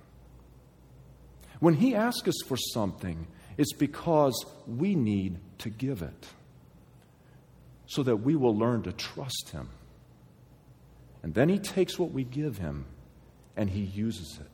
When 1.59 1.75
he 1.75 1.95
asks 1.95 2.29
us 2.29 2.39
for 2.47 2.57
something, 2.57 3.27
it's 3.57 3.73
because 3.73 4.45
we 4.67 4.95
need 4.95 5.39
to 5.59 5.71
give 5.71 6.03
it 6.03 6.29
so 7.87 8.03
that 8.03 8.17
we 8.17 8.37
will 8.37 8.57
learn 8.57 8.83
to 8.83 8.93
trust 8.93 9.51
him. 9.51 9.69
And 11.23 11.35
then 11.35 11.49
he 11.49 11.59
takes 11.59 11.99
what 11.99 12.11
we 12.11 12.25
give 12.25 12.59
him 12.59 12.87
and 13.57 13.69
he 13.71 13.83
uses 13.83 14.39
it. 14.41 14.47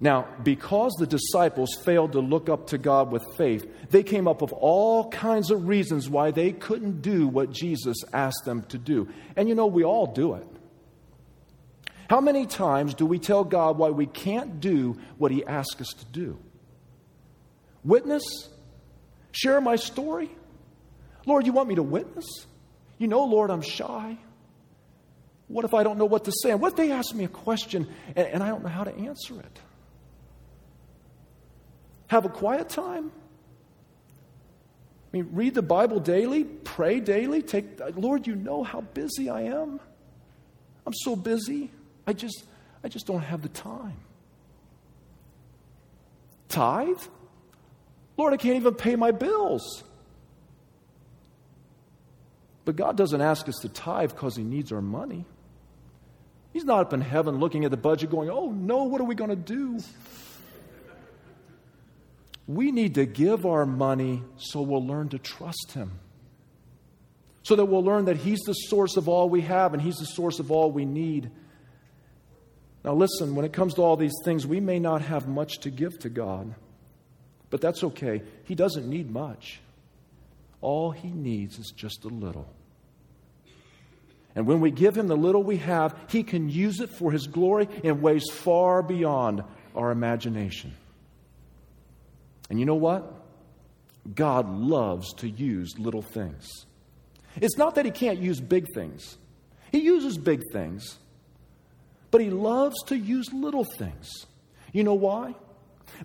Now, 0.00 0.26
because 0.42 0.92
the 0.98 1.06
disciples 1.06 1.74
failed 1.84 2.12
to 2.12 2.20
look 2.20 2.48
up 2.48 2.66
to 2.68 2.78
God 2.78 3.10
with 3.10 3.24
faith, 3.36 3.66
they 3.90 4.02
came 4.02 4.26
up 4.26 4.42
with 4.42 4.52
all 4.52 5.08
kinds 5.10 5.50
of 5.50 5.68
reasons 5.68 6.10
why 6.10 6.30
they 6.30 6.52
couldn't 6.52 7.00
do 7.00 7.28
what 7.28 7.52
Jesus 7.52 7.96
asked 8.12 8.44
them 8.44 8.64
to 8.64 8.76
do. 8.76 9.08
And 9.36 9.48
you 9.48 9.54
know, 9.54 9.66
we 9.66 9.84
all 9.84 10.12
do 10.12 10.34
it. 10.34 10.46
How 12.10 12.20
many 12.20 12.44
times 12.44 12.94
do 12.94 13.06
we 13.06 13.18
tell 13.18 13.44
God 13.44 13.78
why 13.78 13.90
we 13.90 14.06
can't 14.06 14.60
do 14.60 14.98
what 15.16 15.30
He 15.30 15.44
asks 15.46 15.80
us 15.80 15.94
to 15.98 16.04
do? 16.06 16.38
Witness? 17.84 18.48
Share 19.32 19.60
my 19.60 19.76
story? 19.76 20.30
Lord, 21.26 21.46
you 21.46 21.52
want 21.52 21.68
me 21.68 21.74
to 21.76 21.82
witness? 21.82 22.24
You 22.98 23.08
know, 23.08 23.24
Lord, 23.24 23.50
I'm 23.50 23.62
shy. 23.62 24.16
What 25.48 25.64
if 25.64 25.74
I 25.74 25.82
don't 25.82 25.98
know 25.98 26.04
what 26.04 26.24
to 26.24 26.32
say? 26.42 26.50
And 26.50 26.60
what 26.60 26.72
if 26.72 26.76
they 26.76 26.90
ask 26.90 27.14
me 27.14 27.24
a 27.24 27.28
question 27.28 27.88
and, 28.16 28.26
and 28.26 28.42
I 28.42 28.48
don't 28.48 28.62
know 28.62 28.70
how 28.70 28.84
to 28.84 28.94
answer 28.94 29.38
it? 29.38 29.60
Have 32.08 32.24
a 32.24 32.28
quiet 32.28 32.68
time. 32.68 33.10
I 35.12 35.16
mean, 35.16 35.28
read 35.32 35.54
the 35.54 35.62
Bible 35.62 36.00
daily, 36.00 36.44
pray 36.44 37.00
daily. 37.00 37.42
Take, 37.42 37.80
Lord, 37.96 38.26
you 38.26 38.34
know 38.34 38.62
how 38.62 38.80
busy 38.80 39.30
I 39.30 39.42
am. 39.42 39.80
I'm 40.86 40.92
so 40.94 41.16
busy. 41.16 41.70
I 42.06 42.12
just, 42.12 42.44
I 42.82 42.88
just 42.88 43.06
don't 43.06 43.22
have 43.22 43.42
the 43.42 43.48
time. 43.48 43.96
Tithe? 46.48 47.00
Lord, 48.16 48.32
I 48.32 48.36
can't 48.36 48.56
even 48.56 48.74
pay 48.74 48.96
my 48.96 49.10
bills. 49.10 49.82
But 52.64 52.76
God 52.76 52.96
doesn't 52.96 53.20
ask 53.20 53.48
us 53.48 53.56
to 53.62 53.68
tithe 53.68 54.10
because 54.10 54.36
He 54.36 54.42
needs 54.42 54.72
our 54.72 54.80
money. 54.80 55.26
He's 56.52 56.64
not 56.64 56.80
up 56.80 56.92
in 56.92 57.00
heaven 57.00 57.38
looking 57.38 57.64
at 57.64 57.70
the 57.70 57.76
budget 57.76 58.10
going, 58.10 58.30
oh 58.30 58.50
no, 58.50 58.84
what 58.84 59.00
are 59.00 59.04
we 59.04 59.14
going 59.14 59.30
to 59.30 59.36
do? 59.36 59.80
We 62.46 62.70
need 62.70 62.94
to 62.94 63.06
give 63.06 63.44
our 63.46 63.66
money 63.66 64.22
so 64.36 64.62
we'll 64.62 64.86
learn 64.86 65.08
to 65.10 65.18
trust 65.18 65.72
Him. 65.72 65.98
So 67.42 67.56
that 67.56 67.64
we'll 67.64 67.84
learn 67.84 68.06
that 68.06 68.16
He's 68.16 68.40
the 68.40 68.52
source 68.52 68.96
of 68.96 69.08
all 69.08 69.28
we 69.28 69.42
have 69.42 69.74
and 69.74 69.82
He's 69.82 69.96
the 69.96 70.06
source 70.06 70.38
of 70.38 70.50
all 70.50 70.70
we 70.70 70.84
need. 70.84 71.30
Now, 72.84 72.94
listen, 72.94 73.34
when 73.34 73.44
it 73.44 73.52
comes 73.52 73.74
to 73.74 73.82
all 73.82 73.96
these 73.96 74.14
things, 74.24 74.46
we 74.46 74.60
may 74.60 74.78
not 74.78 75.02
have 75.02 75.26
much 75.26 75.58
to 75.60 75.70
give 75.70 75.98
to 76.00 76.10
God, 76.10 76.54
but 77.54 77.60
that's 77.60 77.84
okay. 77.84 78.20
He 78.46 78.56
doesn't 78.56 78.84
need 78.84 79.12
much. 79.12 79.60
All 80.60 80.90
He 80.90 81.06
needs 81.06 81.56
is 81.60 81.72
just 81.76 82.04
a 82.04 82.08
little. 82.08 82.48
And 84.34 84.44
when 84.44 84.58
we 84.58 84.72
give 84.72 84.96
Him 84.98 85.06
the 85.06 85.16
little 85.16 85.44
we 85.44 85.58
have, 85.58 85.96
He 86.08 86.24
can 86.24 86.48
use 86.48 86.80
it 86.80 86.90
for 86.90 87.12
His 87.12 87.28
glory 87.28 87.68
in 87.84 88.00
ways 88.00 88.24
far 88.28 88.82
beyond 88.82 89.44
our 89.76 89.92
imagination. 89.92 90.74
And 92.50 92.58
you 92.58 92.66
know 92.66 92.74
what? 92.74 93.24
God 94.16 94.50
loves 94.50 95.14
to 95.18 95.28
use 95.28 95.78
little 95.78 96.02
things. 96.02 96.48
It's 97.40 97.56
not 97.56 97.76
that 97.76 97.84
He 97.84 97.92
can't 97.92 98.18
use 98.18 98.40
big 98.40 98.66
things, 98.74 99.16
He 99.70 99.78
uses 99.78 100.18
big 100.18 100.42
things, 100.50 100.98
but 102.10 102.20
He 102.20 102.30
loves 102.30 102.82
to 102.86 102.98
use 102.98 103.32
little 103.32 103.64
things. 103.78 104.10
You 104.72 104.82
know 104.82 104.94
why? 104.94 105.36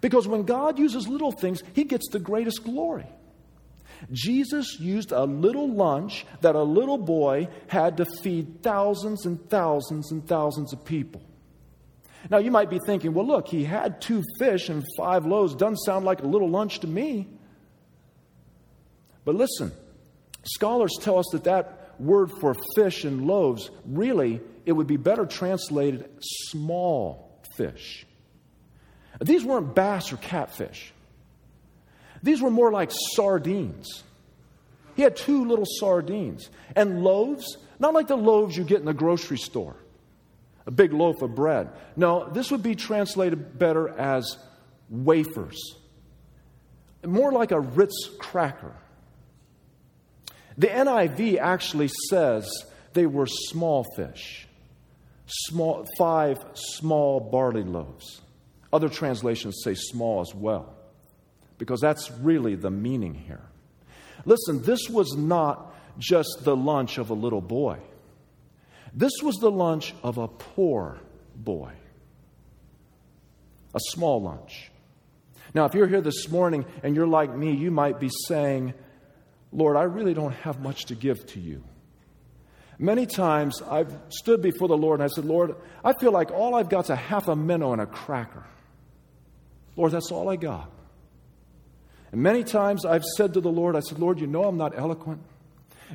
Because 0.01 0.27
when 0.27 0.43
God 0.43 0.79
uses 0.79 1.07
little 1.07 1.31
things, 1.31 1.63
He 1.73 1.83
gets 1.83 2.09
the 2.09 2.19
greatest 2.19 2.63
glory. 2.63 3.07
Jesus 4.11 4.79
used 4.79 5.11
a 5.11 5.23
little 5.23 5.69
lunch 5.69 6.25
that 6.41 6.55
a 6.55 6.63
little 6.63 6.97
boy 6.97 7.49
had 7.67 7.97
to 7.97 8.05
feed 8.05 8.63
thousands 8.63 9.25
and 9.25 9.49
thousands 9.49 10.11
and 10.11 10.25
thousands 10.27 10.73
of 10.73 10.85
people. 10.85 11.21
Now, 12.29 12.37
you 12.37 12.51
might 12.51 12.69
be 12.69 12.79
thinking, 12.85 13.13
well, 13.13 13.25
look, 13.25 13.47
he 13.47 13.63
had 13.63 14.01
two 14.01 14.23
fish 14.37 14.69
and 14.69 14.83
five 14.97 15.25
loaves. 15.25 15.55
Doesn't 15.55 15.77
sound 15.77 16.05
like 16.05 16.21
a 16.21 16.27
little 16.27 16.49
lunch 16.49 16.79
to 16.81 16.87
me. 16.87 17.27
But 19.23 19.35
listen, 19.35 19.71
scholars 20.43 20.91
tell 20.99 21.17
us 21.17 21.27
that 21.31 21.45
that 21.45 21.95
word 21.99 22.31
for 22.39 22.55
fish 22.75 23.03
and 23.05 23.25
loaves, 23.25 23.69
really, 23.85 24.41
it 24.65 24.73
would 24.73 24.87
be 24.87 24.97
better 24.97 25.25
translated 25.25 26.09
small 26.21 27.41
fish. 27.55 28.05
These 29.19 29.43
weren't 29.43 29.75
bass 29.75 30.13
or 30.13 30.17
catfish, 30.17 30.93
these 32.23 32.41
were 32.41 32.51
more 32.51 32.71
like 32.71 32.91
sardines. 33.13 34.03
He 34.95 35.03
had 35.03 35.15
two 35.15 35.45
little 35.45 35.65
sardines 35.65 36.49
and 36.75 37.03
loaves, 37.03 37.57
not 37.79 37.93
like 37.93 38.07
the 38.07 38.17
loaves 38.17 38.57
you 38.57 38.65
get 38.65 38.79
in 38.79 38.85
the 38.85 38.93
grocery 38.93 39.37
store 39.37 39.77
a 40.69 40.71
big 40.71 40.93
loaf 40.93 41.23
of 41.23 41.33
bread. 41.33 41.67
No, 41.95 42.29
this 42.29 42.51
would 42.51 42.61
be 42.61 42.75
translated 42.75 43.57
better 43.57 43.89
as 43.89 44.37
wafers, 44.87 45.57
more 47.03 47.31
like 47.31 47.51
a 47.51 47.59
Ritz 47.59 48.07
cracker. 48.19 48.75
The 50.59 50.67
NIV 50.67 51.39
actually 51.39 51.89
says 52.09 52.47
they 52.93 53.07
were 53.07 53.25
small 53.25 53.83
fish, 53.95 54.47
small, 55.25 55.87
five 55.97 56.37
small 56.53 57.19
barley 57.19 57.63
loaves. 57.63 58.21
Other 58.71 58.89
translations 58.89 59.61
say 59.63 59.73
small 59.73 60.21
as 60.21 60.33
well, 60.33 60.75
because 61.57 61.81
that's 61.81 62.11
really 62.11 62.55
the 62.55 62.69
meaning 62.69 63.13
here. 63.13 63.41
Listen, 64.25 64.61
this 64.61 64.89
was 64.89 65.15
not 65.15 65.73
just 65.97 66.43
the 66.43 66.55
lunch 66.55 66.97
of 66.97 67.09
a 67.09 67.13
little 67.13 67.41
boy. 67.41 67.79
This 68.93 69.13
was 69.21 69.35
the 69.37 69.51
lunch 69.51 69.93
of 70.03 70.17
a 70.17 70.27
poor 70.27 70.99
boy, 71.35 71.71
a 73.73 73.79
small 73.91 74.21
lunch. 74.21 74.71
Now, 75.53 75.65
if 75.65 75.73
you're 75.73 75.87
here 75.87 76.01
this 76.01 76.29
morning 76.29 76.65
and 76.83 76.95
you're 76.95 77.07
like 77.07 77.35
me, 77.35 77.55
you 77.55 77.71
might 77.71 77.99
be 77.99 78.09
saying, 78.27 78.73
Lord, 79.51 79.77
I 79.77 79.83
really 79.83 80.13
don't 80.13 80.33
have 80.33 80.59
much 80.59 80.85
to 80.85 80.95
give 80.95 81.25
to 81.27 81.39
you. 81.39 81.63
Many 82.77 83.05
times 83.05 83.61
I've 83.61 83.93
stood 84.09 84.41
before 84.41 84.67
the 84.67 84.77
Lord 84.77 85.01
and 85.01 85.11
I 85.11 85.13
said, 85.13 85.25
Lord, 85.25 85.55
I 85.83 85.93
feel 85.93 86.11
like 86.11 86.31
all 86.31 86.55
I've 86.55 86.69
got 86.69 86.85
is 86.85 86.89
a 86.91 86.95
half 86.95 87.27
a 87.27 87.35
minnow 87.35 87.73
and 87.73 87.81
a 87.81 87.85
cracker. 87.85 88.45
Lord, 89.75 89.91
that's 89.91 90.11
all 90.11 90.29
I 90.29 90.35
got. 90.35 90.71
And 92.11 92.21
many 92.21 92.43
times 92.43 92.85
I've 92.85 93.03
said 93.03 93.33
to 93.35 93.41
the 93.41 93.51
Lord, 93.51 93.75
I 93.75 93.81
said, 93.81 93.99
Lord, 93.99 94.19
you 94.19 94.27
know 94.27 94.43
I'm 94.43 94.57
not 94.57 94.77
eloquent. 94.77 95.21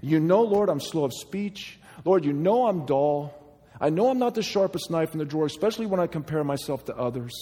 You 0.02 0.20
know, 0.20 0.42
Lord, 0.42 0.68
I'm 0.68 0.80
slow 0.80 1.04
of 1.04 1.12
speech. 1.12 1.78
Lord, 2.04 2.24
you 2.24 2.32
know 2.32 2.66
I'm 2.66 2.86
dull. 2.86 3.34
I 3.80 3.90
know 3.90 4.10
I'm 4.10 4.18
not 4.18 4.34
the 4.34 4.42
sharpest 4.42 4.90
knife 4.90 5.12
in 5.12 5.18
the 5.18 5.24
drawer, 5.24 5.46
especially 5.46 5.86
when 5.86 6.00
I 6.00 6.06
compare 6.06 6.44
myself 6.44 6.84
to 6.86 6.96
others. 6.96 7.32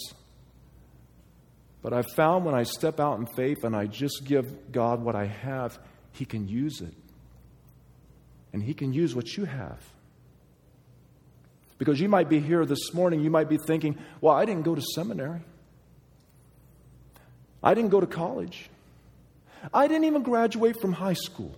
But 1.81 1.93
I've 1.93 2.09
found 2.15 2.45
when 2.45 2.55
I 2.55 2.63
step 2.63 2.99
out 2.99 3.19
in 3.19 3.25
faith 3.25 3.63
and 3.63 3.75
I 3.75 3.85
just 3.85 4.23
give 4.25 4.71
God 4.71 5.03
what 5.03 5.15
I 5.15 5.25
have, 5.25 5.77
He 6.13 6.25
can 6.25 6.47
use 6.47 6.81
it. 6.81 6.93
And 8.53 8.63
He 8.63 8.73
can 8.73 8.93
use 8.93 9.15
what 9.15 9.35
you 9.35 9.45
have. 9.45 9.79
Because 11.77 11.99
you 11.99 12.07
might 12.07 12.29
be 12.29 12.39
here 12.39 12.65
this 12.65 12.93
morning, 12.93 13.19
you 13.19 13.29
might 13.29 13.49
be 13.49 13.57
thinking, 13.57 13.97
well, 14.21 14.33
I 14.33 14.45
didn't 14.45 14.63
go 14.63 14.73
to 14.73 14.81
seminary. 14.81 15.41
I 17.63 17.73
didn't 17.73 17.91
go 17.91 17.99
to 17.99 18.07
college. 18.07 18.69
I 19.73 19.87
didn't 19.87 20.05
even 20.05 20.23
graduate 20.23 20.79
from 20.81 20.93
high 20.93 21.13
school. 21.13 21.55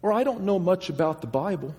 Or 0.00 0.12
I 0.12 0.24
don't 0.24 0.42
know 0.42 0.58
much 0.58 0.88
about 0.88 1.20
the 1.20 1.26
Bible. 1.26 1.74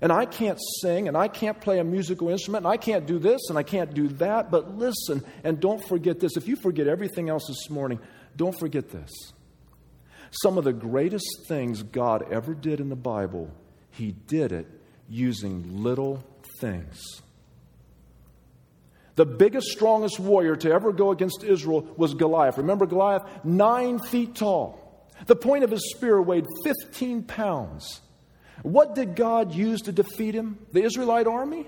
And 0.00 0.12
I 0.12 0.26
can't 0.26 0.58
sing, 0.80 1.08
and 1.08 1.16
I 1.16 1.28
can't 1.28 1.60
play 1.60 1.80
a 1.80 1.84
musical 1.84 2.28
instrument, 2.28 2.64
and 2.64 2.72
I 2.72 2.76
can't 2.76 3.06
do 3.06 3.18
this, 3.18 3.40
and 3.48 3.58
I 3.58 3.62
can't 3.62 3.92
do 3.92 4.08
that. 4.08 4.50
But 4.50 4.76
listen, 4.78 5.24
and 5.42 5.58
don't 5.58 5.84
forget 5.88 6.20
this. 6.20 6.36
If 6.36 6.46
you 6.46 6.56
forget 6.56 6.86
everything 6.86 7.28
else 7.28 7.46
this 7.48 7.68
morning, 7.68 7.98
don't 8.36 8.56
forget 8.58 8.90
this. 8.90 9.10
Some 10.30 10.58
of 10.58 10.64
the 10.64 10.72
greatest 10.72 11.26
things 11.48 11.82
God 11.82 12.30
ever 12.30 12.54
did 12.54 12.80
in 12.80 12.90
the 12.90 12.96
Bible, 12.96 13.50
He 13.90 14.12
did 14.12 14.52
it 14.52 14.66
using 15.08 15.82
little 15.82 16.22
things. 16.60 17.00
The 19.18 19.26
biggest, 19.26 19.66
strongest 19.72 20.20
warrior 20.20 20.54
to 20.54 20.70
ever 20.70 20.92
go 20.92 21.10
against 21.10 21.42
Israel 21.42 21.84
was 21.96 22.14
Goliath. 22.14 22.56
Remember 22.56 22.86
Goliath? 22.86 23.24
Nine 23.42 23.98
feet 23.98 24.36
tall. 24.36 25.10
The 25.26 25.34
point 25.34 25.64
of 25.64 25.72
his 25.72 25.90
spear 25.90 26.22
weighed 26.22 26.46
15 26.62 27.24
pounds. 27.24 28.00
What 28.62 28.94
did 28.94 29.16
God 29.16 29.52
use 29.52 29.80
to 29.82 29.92
defeat 29.92 30.36
him? 30.36 30.64
The 30.70 30.84
Israelite 30.84 31.26
army? 31.26 31.66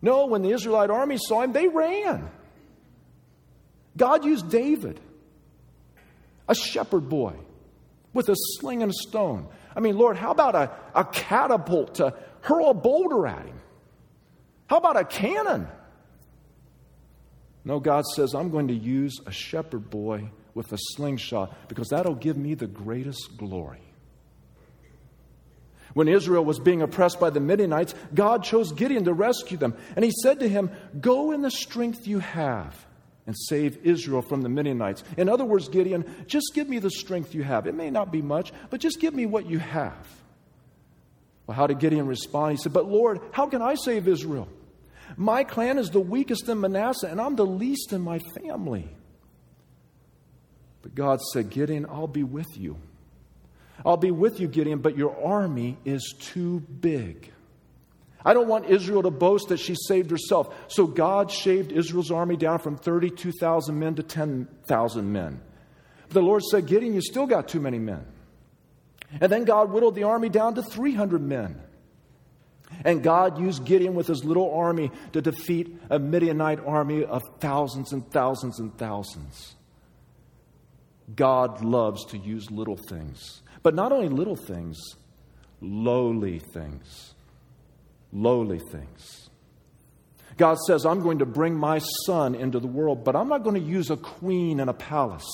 No, 0.00 0.28
when 0.28 0.40
the 0.40 0.52
Israelite 0.52 0.88
army 0.88 1.18
saw 1.18 1.42
him, 1.42 1.52
they 1.52 1.68
ran. 1.68 2.30
God 3.94 4.24
used 4.24 4.48
David, 4.48 4.98
a 6.48 6.54
shepherd 6.54 7.10
boy, 7.10 7.34
with 8.14 8.30
a 8.30 8.36
sling 8.56 8.82
and 8.82 8.92
a 8.92 9.08
stone. 9.08 9.46
I 9.76 9.80
mean, 9.80 9.98
Lord, 9.98 10.16
how 10.16 10.30
about 10.30 10.54
a, 10.54 10.70
a 10.94 11.04
catapult 11.04 11.96
to 11.96 12.14
hurl 12.40 12.70
a 12.70 12.74
boulder 12.74 13.26
at 13.26 13.44
him? 13.44 13.60
How 14.68 14.78
about 14.78 14.96
a 14.96 15.04
cannon? 15.04 15.68
No, 17.64 17.78
God 17.80 18.04
says, 18.06 18.34
I'm 18.34 18.50
going 18.50 18.68
to 18.68 18.74
use 18.74 19.18
a 19.26 19.32
shepherd 19.32 19.90
boy 19.90 20.30
with 20.54 20.72
a 20.72 20.78
slingshot 20.94 21.68
because 21.68 21.88
that'll 21.88 22.14
give 22.14 22.36
me 22.36 22.54
the 22.54 22.66
greatest 22.66 23.36
glory. 23.36 23.80
When 25.92 26.08
Israel 26.08 26.44
was 26.44 26.60
being 26.60 26.82
oppressed 26.82 27.18
by 27.18 27.30
the 27.30 27.40
Midianites, 27.40 27.94
God 28.14 28.44
chose 28.44 28.72
Gideon 28.72 29.04
to 29.04 29.12
rescue 29.12 29.56
them. 29.56 29.74
And 29.96 30.04
he 30.04 30.12
said 30.22 30.40
to 30.40 30.48
him, 30.48 30.70
Go 31.00 31.32
in 31.32 31.42
the 31.42 31.50
strength 31.50 32.06
you 32.06 32.20
have 32.20 32.86
and 33.26 33.36
save 33.36 33.84
Israel 33.84 34.22
from 34.22 34.42
the 34.42 34.48
Midianites. 34.48 35.02
In 35.16 35.28
other 35.28 35.44
words, 35.44 35.68
Gideon, 35.68 36.04
just 36.26 36.52
give 36.54 36.68
me 36.68 36.78
the 36.78 36.90
strength 36.90 37.34
you 37.34 37.42
have. 37.42 37.66
It 37.66 37.74
may 37.74 37.90
not 37.90 38.12
be 38.12 38.22
much, 38.22 38.52
but 38.70 38.80
just 38.80 39.00
give 39.00 39.14
me 39.14 39.26
what 39.26 39.46
you 39.46 39.58
have. 39.58 40.06
Well, 41.46 41.56
how 41.56 41.66
did 41.66 41.80
Gideon 41.80 42.06
respond? 42.06 42.52
He 42.52 42.62
said, 42.62 42.72
But 42.72 42.86
Lord, 42.86 43.20
how 43.32 43.46
can 43.46 43.60
I 43.60 43.74
save 43.74 44.06
Israel? 44.06 44.48
My 45.16 45.44
clan 45.44 45.78
is 45.78 45.90
the 45.90 46.00
weakest 46.00 46.48
in 46.48 46.60
Manasseh, 46.60 47.08
and 47.08 47.20
I'm 47.20 47.36
the 47.36 47.46
least 47.46 47.92
in 47.92 48.00
my 48.00 48.18
family. 48.18 48.88
But 50.82 50.94
God 50.94 51.20
said, 51.32 51.50
Gideon, 51.50 51.86
I'll 51.88 52.06
be 52.06 52.22
with 52.22 52.56
you. 52.56 52.78
I'll 53.84 53.96
be 53.96 54.10
with 54.10 54.40
you, 54.40 54.48
Gideon, 54.48 54.80
but 54.80 54.96
your 54.96 55.16
army 55.24 55.78
is 55.84 56.14
too 56.18 56.60
big. 56.60 57.32
I 58.24 58.34
don't 58.34 58.48
want 58.48 58.66
Israel 58.66 59.02
to 59.02 59.10
boast 59.10 59.48
that 59.48 59.58
she 59.58 59.74
saved 59.74 60.10
herself. 60.10 60.54
So 60.68 60.86
God 60.86 61.30
shaved 61.30 61.72
Israel's 61.72 62.10
army 62.10 62.36
down 62.36 62.58
from 62.58 62.76
32,000 62.76 63.78
men 63.78 63.94
to 63.94 64.02
10,000 64.02 65.12
men. 65.12 65.40
But 66.08 66.14
the 66.14 66.22
Lord 66.22 66.42
said, 66.42 66.66
Gideon, 66.66 66.92
you 66.92 67.00
still 67.00 67.26
got 67.26 67.48
too 67.48 67.60
many 67.60 67.78
men. 67.78 68.04
And 69.20 69.32
then 69.32 69.44
God 69.44 69.70
whittled 69.70 69.94
the 69.94 70.02
army 70.04 70.28
down 70.28 70.54
to 70.56 70.62
300 70.62 71.22
men. 71.22 71.60
And 72.84 73.02
God 73.02 73.38
used 73.38 73.64
Gideon 73.64 73.94
with 73.94 74.06
his 74.06 74.24
little 74.24 74.54
army 74.54 74.90
to 75.12 75.20
defeat 75.20 75.76
a 75.90 75.98
Midianite 75.98 76.60
army 76.64 77.04
of 77.04 77.22
thousands 77.40 77.92
and 77.92 78.08
thousands 78.10 78.58
and 78.58 78.76
thousands. 78.78 79.54
God 81.14 81.64
loves 81.64 82.04
to 82.06 82.18
use 82.18 82.50
little 82.50 82.76
things. 82.76 83.42
But 83.62 83.74
not 83.74 83.92
only 83.92 84.08
little 84.08 84.36
things, 84.36 84.78
lowly 85.60 86.38
things. 86.38 87.14
Lowly 88.12 88.58
things. 88.58 89.28
God 90.36 90.58
says, 90.66 90.86
I'm 90.86 91.00
going 91.00 91.18
to 91.18 91.26
bring 91.26 91.54
my 91.54 91.80
son 92.06 92.34
into 92.34 92.60
the 92.60 92.66
world, 92.66 93.04
but 93.04 93.14
I'm 93.14 93.28
not 93.28 93.42
going 93.44 93.60
to 93.60 93.68
use 93.68 93.90
a 93.90 93.96
queen 93.96 94.58
in 94.58 94.68
a 94.68 94.72
palace. 94.72 95.28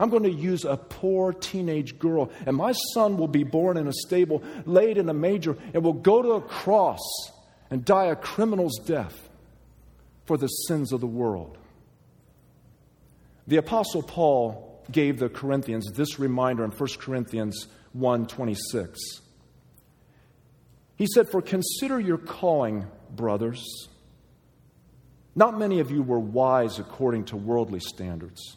I'm 0.00 0.08
going 0.08 0.22
to 0.22 0.30
use 0.30 0.64
a 0.64 0.78
poor 0.78 1.34
teenage 1.34 1.98
girl, 1.98 2.30
and 2.46 2.56
my 2.56 2.72
son 2.94 3.18
will 3.18 3.28
be 3.28 3.44
born 3.44 3.76
in 3.76 3.86
a 3.86 3.92
stable, 3.92 4.42
laid 4.64 4.96
in 4.96 5.10
a 5.10 5.14
manger, 5.14 5.58
and 5.74 5.84
will 5.84 5.92
go 5.92 6.22
to 6.22 6.30
a 6.30 6.40
cross 6.40 6.98
and 7.70 7.84
die 7.84 8.06
a 8.06 8.16
criminal's 8.16 8.78
death 8.78 9.28
for 10.24 10.38
the 10.38 10.46
sins 10.46 10.92
of 10.94 11.00
the 11.00 11.06
world. 11.06 11.58
The 13.46 13.58
apostle 13.58 14.02
Paul 14.02 14.82
gave 14.90 15.18
the 15.18 15.28
Corinthians 15.28 15.92
this 15.92 16.18
reminder 16.18 16.64
in 16.64 16.70
1 16.70 16.98
Corinthians 16.98 17.66
1:26. 17.92 19.20
He 20.96 21.06
said, 21.14 21.28
"For 21.28 21.42
consider 21.42 22.00
your 22.00 22.18
calling, 22.18 22.86
brothers. 23.14 23.88
Not 25.34 25.58
many 25.58 25.80
of 25.80 25.90
you 25.90 26.02
were 26.02 26.18
wise 26.18 26.78
according 26.78 27.26
to 27.26 27.36
worldly 27.36 27.80
standards." 27.80 28.56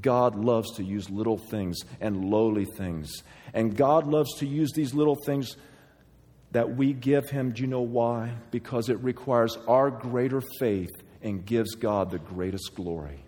God 0.00 0.36
loves 0.36 0.76
to 0.76 0.84
use 0.84 1.08
little 1.08 1.38
things 1.38 1.78
and 2.00 2.24
lowly 2.26 2.66
things. 2.66 3.22
And 3.54 3.76
God 3.76 4.06
loves 4.06 4.34
to 4.38 4.46
use 4.46 4.72
these 4.72 4.92
little 4.92 5.16
things 5.16 5.56
that 6.52 6.76
we 6.76 6.92
give 6.92 7.30
Him. 7.30 7.52
Do 7.52 7.62
you 7.62 7.68
know 7.68 7.80
why? 7.80 8.34
Because 8.50 8.88
it 8.88 9.02
requires 9.02 9.56
our 9.66 9.90
greater 9.90 10.42
faith 10.58 10.90
and 11.22 11.44
gives 11.44 11.74
God 11.74 12.10
the 12.10 12.18
greatest 12.18 12.74
glory. 12.74 13.24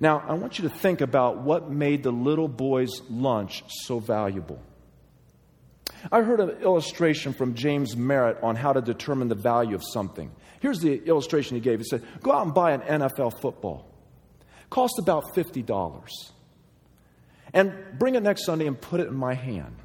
Now, 0.00 0.24
I 0.26 0.34
want 0.34 0.58
you 0.58 0.68
to 0.68 0.74
think 0.74 1.00
about 1.00 1.38
what 1.38 1.70
made 1.70 2.02
the 2.02 2.10
little 2.10 2.48
boy's 2.48 3.00
lunch 3.08 3.62
so 3.68 3.98
valuable. 3.98 4.60
I 6.10 6.22
heard 6.22 6.40
an 6.40 6.50
illustration 6.62 7.32
from 7.32 7.54
James 7.54 7.96
Merritt 7.96 8.42
on 8.42 8.56
how 8.56 8.72
to 8.72 8.80
determine 8.80 9.28
the 9.28 9.34
value 9.34 9.74
of 9.74 9.82
something. 9.84 10.30
Here's 10.60 10.80
the 10.80 11.02
illustration 11.04 11.56
he 11.56 11.60
gave. 11.60 11.78
He 11.78 11.84
said, 11.84 12.02
Go 12.22 12.32
out 12.32 12.44
and 12.44 12.54
buy 12.54 12.72
an 12.72 12.80
NFL 12.80 13.40
football. 13.40 13.93
Cost 14.74 14.98
about 14.98 15.36
$50. 15.36 16.02
And 17.52 17.72
bring 17.96 18.16
it 18.16 18.24
next 18.24 18.44
Sunday 18.44 18.66
and 18.66 18.80
put 18.80 18.98
it 18.98 19.06
in 19.06 19.14
my 19.14 19.32
hand. 19.32 19.76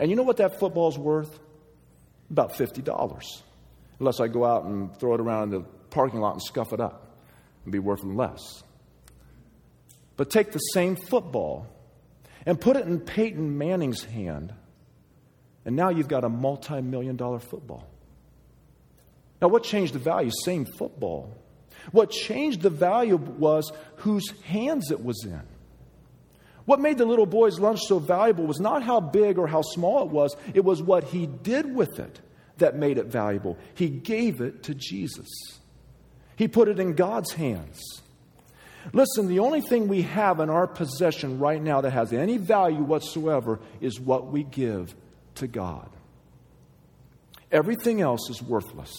And 0.00 0.10
you 0.10 0.16
know 0.16 0.24
what 0.24 0.38
that 0.38 0.58
football 0.58 0.88
is 0.88 0.98
worth? 0.98 1.38
About 2.28 2.54
$50. 2.54 3.22
Unless 4.00 4.18
I 4.18 4.26
go 4.26 4.44
out 4.44 4.64
and 4.64 4.92
throw 4.98 5.14
it 5.14 5.20
around 5.20 5.54
in 5.54 5.60
the 5.60 5.68
parking 5.90 6.18
lot 6.18 6.32
and 6.32 6.42
scuff 6.42 6.72
it 6.72 6.80
up. 6.80 7.18
and 7.62 7.72
be 7.72 7.78
worth 7.78 8.02
less. 8.02 8.64
But 10.16 10.28
take 10.28 10.50
the 10.50 10.58
same 10.58 10.96
football 10.96 11.68
and 12.44 12.60
put 12.60 12.76
it 12.76 12.86
in 12.86 12.98
Peyton 12.98 13.56
Manning's 13.56 14.02
hand, 14.02 14.52
and 15.64 15.76
now 15.76 15.90
you've 15.90 16.08
got 16.08 16.24
a 16.24 16.28
multi 16.28 16.80
million 16.82 17.14
dollar 17.14 17.38
football. 17.38 17.86
Now, 19.40 19.46
what 19.46 19.62
changed 19.62 19.94
the 19.94 20.00
value? 20.00 20.32
Same 20.44 20.64
football. 20.64 21.32
What 21.92 22.10
changed 22.10 22.62
the 22.62 22.70
value 22.70 23.16
was 23.16 23.72
whose 23.96 24.30
hands 24.42 24.90
it 24.90 25.04
was 25.04 25.24
in. 25.24 25.42
What 26.64 26.80
made 26.80 26.98
the 26.98 27.04
little 27.04 27.26
boy's 27.26 27.58
lunch 27.58 27.80
so 27.86 27.98
valuable 27.98 28.46
was 28.46 28.60
not 28.60 28.82
how 28.82 29.00
big 29.00 29.38
or 29.38 29.46
how 29.46 29.62
small 29.62 30.02
it 30.02 30.10
was, 30.10 30.34
it 30.54 30.64
was 30.64 30.82
what 30.82 31.04
he 31.04 31.26
did 31.26 31.74
with 31.74 31.98
it 31.98 32.20
that 32.58 32.76
made 32.76 32.98
it 32.98 33.06
valuable. 33.06 33.58
He 33.74 33.88
gave 33.88 34.40
it 34.40 34.62
to 34.64 34.74
Jesus, 34.74 35.28
he 36.36 36.48
put 36.48 36.68
it 36.68 36.78
in 36.78 36.94
God's 36.94 37.32
hands. 37.32 37.80
Listen, 38.92 39.28
the 39.28 39.38
only 39.38 39.62
thing 39.62 39.88
we 39.88 40.02
have 40.02 40.40
in 40.40 40.50
our 40.50 40.66
possession 40.66 41.38
right 41.38 41.62
now 41.62 41.80
that 41.80 41.92
has 41.92 42.12
any 42.12 42.36
value 42.36 42.82
whatsoever 42.82 43.58
is 43.80 43.98
what 43.98 44.26
we 44.26 44.42
give 44.42 44.94
to 45.36 45.46
God. 45.46 45.88
Everything 47.50 48.02
else 48.02 48.28
is 48.28 48.42
worthless. 48.42 48.94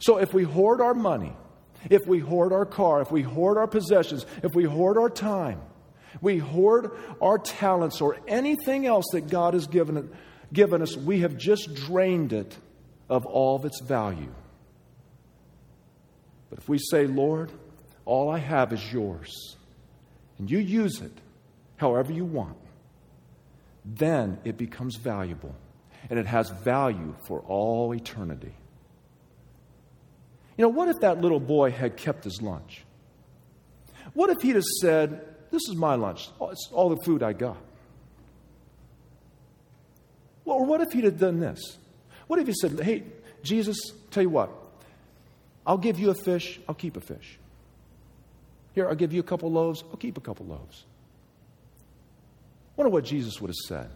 So 0.00 0.18
if 0.18 0.34
we 0.34 0.42
hoard 0.42 0.80
our 0.80 0.94
money, 0.94 1.36
if 1.90 2.06
we 2.06 2.18
hoard 2.18 2.52
our 2.52 2.66
car, 2.66 3.00
if 3.00 3.10
we 3.10 3.22
hoard 3.22 3.56
our 3.56 3.66
possessions, 3.66 4.26
if 4.42 4.54
we 4.54 4.64
hoard 4.64 4.98
our 4.98 5.10
time, 5.10 5.60
we 6.20 6.38
hoard 6.38 6.90
our 7.20 7.38
talents 7.38 8.00
or 8.00 8.16
anything 8.26 8.86
else 8.86 9.06
that 9.12 9.28
God 9.28 9.54
has 9.54 9.66
given, 9.66 10.10
given 10.52 10.82
us, 10.82 10.96
we 10.96 11.20
have 11.20 11.36
just 11.36 11.74
drained 11.74 12.32
it 12.32 12.56
of 13.08 13.26
all 13.26 13.56
of 13.56 13.64
its 13.64 13.80
value. 13.80 14.32
But 16.50 16.58
if 16.58 16.68
we 16.68 16.78
say, 16.78 17.06
Lord, 17.06 17.52
all 18.04 18.30
I 18.30 18.38
have 18.38 18.72
is 18.72 18.92
yours, 18.92 19.56
and 20.38 20.50
you 20.50 20.58
use 20.58 21.00
it 21.00 21.12
however 21.76 22.12
you 22.12 22.24
want, 22.24 22.56
then 23.84 24.38
it 24.44 24.56
becomes 24.56 24.96
valuable, 24.96 25.54
and 26.10 26.18
it 26.18 26.26
has 26.26 26.50
value 26.50 27.14
for 27.26 27.40
all 27.40 27.94
eternity. 27.94 28.54
You 30.58 30.62
know, 30.62 30.68
what 30.70 30.88
if 30.88 30.98
that 31.00 31.20
little 31.20 31.38
boy 31.38 31.70
had 31.70 31.96
kept 31.96 32.24
his 32.24 32.42
lunch? 32.42 32.84
What 34.12 34.28
if 34.28 34.38
he'd 34.42 34.56
have 34.56 34.64
said, 34.80 35.24
This 35.52 35.62
is 35.68 35.76
my 35.76 35.94
lunch, 35.94 36.28
it's 36.40 36.68
all 36.72 36.90
the 36.90 37.00
food 37.04 37.22
I 37.22 37.32
got? 37.32 37.56
Or 40.44 40.64
what 40.64 40.80
if 40.80 40.92
he'd 40.92 41.04
have 41.04 41.18
done 41.18 41.38
this? 41.38 41.78
What 42.26 42.40
if 42.40 42.48
he 42.48 42.54
said, 42.60 42.80
Hey, 42.80 43.04
Jesus, 43.44 43.78
tell 44.10 44.24
you 44.24 44.30
what, 44.30 44.50
I'll 45.64 45.78
give 45.78 46.00
you 46.00 46.10
a 46.10 46.14
fish, 46.14 46.58
I'll 46.68 46.74
keep 46.74 46.96
a 46.96 47.00
fish. 47.00 47.38
Here, 48.74 48.88
I'll 48.88 48.96
give 48.96 49.12
you 49.12 49.20
a 49.20 49.24
couple 49.24 49.52
loaves, 49.52 49.84
I'll 49.90 49.96
keep 49.96 50.18
a 50.18 50.20
couple 50.20 50.46
loaves. 50.46 50.86
I 52.76 52.82
wonder 52.82 52.90
what 52.90 53.04
Jesus 53.04 53.40
would 53.40 53.50
have 53.50 53.54
said. 53.54 53.90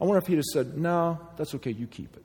I 0.00 0.04
wonder 0.04 0.18
if 0.18 0.26
he'd 0.28 0.36
have 0.36 0.44
said, 0.44 0.78
No, 0.78 1.18
that's 1.36 1.52
okay, 1.56 1.72
you 1.72 1.88
keep 1.88 2.16
it. 2.16 2.22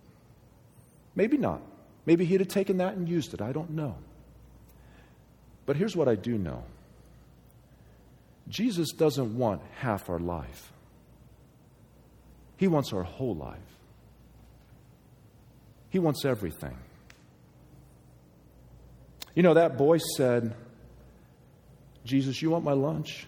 Maybe 1.16 1.38
not. 1.38 1.62
Maybe 2.06 2.26
he'd 2.26 2.40
have 2.40 2.50
taken 2.50 2.78
that 2.78 2.96
and 2.96 3.08
used 3.08 3.34
it. 3.34 3.42
I 3.42 3.52
don't 3.52 3.72
know. 3.72 3.96
But 5.66 5.76
here's 5.78 5.96
what 5.96 6.08
I 6.08 6.16
do 6.16 6.38
know 6.38 6.64
Jesus 8.50 8.92
doesn't 8.92 9.38
want 9.38 9.62
half 9.80 10.10
our 10.10 10.20
life, 10.20 10.72
He 12.58 12.68
wants 12.68 12.94
our 12.94 13.04
whole 13.04 13.36
life. 13.36 13.60
He 15.90 16.00
wants 16.00 16.24
everything. 16.24 16.78
You 19.36 19.44
know, 19.44 19.56
that 19.56 19.78
boy 19.78 19.98
said, 20.16 20.56
Jesus, 22.06 22.42
you 22.42 22.50
want 22.50 22.64
my 22.64 22.72
lunch? 22.72 23.28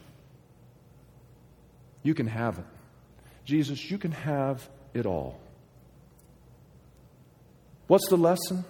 You 2.03 2.13
can 2.13 2.27
have 2.27 2.59
it. 2.59 2.65
Jesus, 3.43 3.91
you 3.91 3.97
can 3.97 4.11
have 4.11 4.67
it 4.93 5.05
all. 5.05 5.39
What's 7.87 8.07
the 8.09 8.17
lesson? 8.17 8.65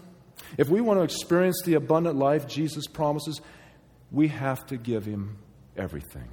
If 0.58 0.70
we 0.70 0.82
want 0.82 1.00
to 1.00 1.04
experience 1.04 1.62
the 1.64 1.76
abundant 1.76 2.16
life 2.16 2.48
Jesus 2.48 2.88
promises, 2.88 3.42
we 4.12 4.28
have 4.30 4.66
to 4.68 4.78
give 4.78 5.06
Him 5.06 5.38
everything. 5.76 6.30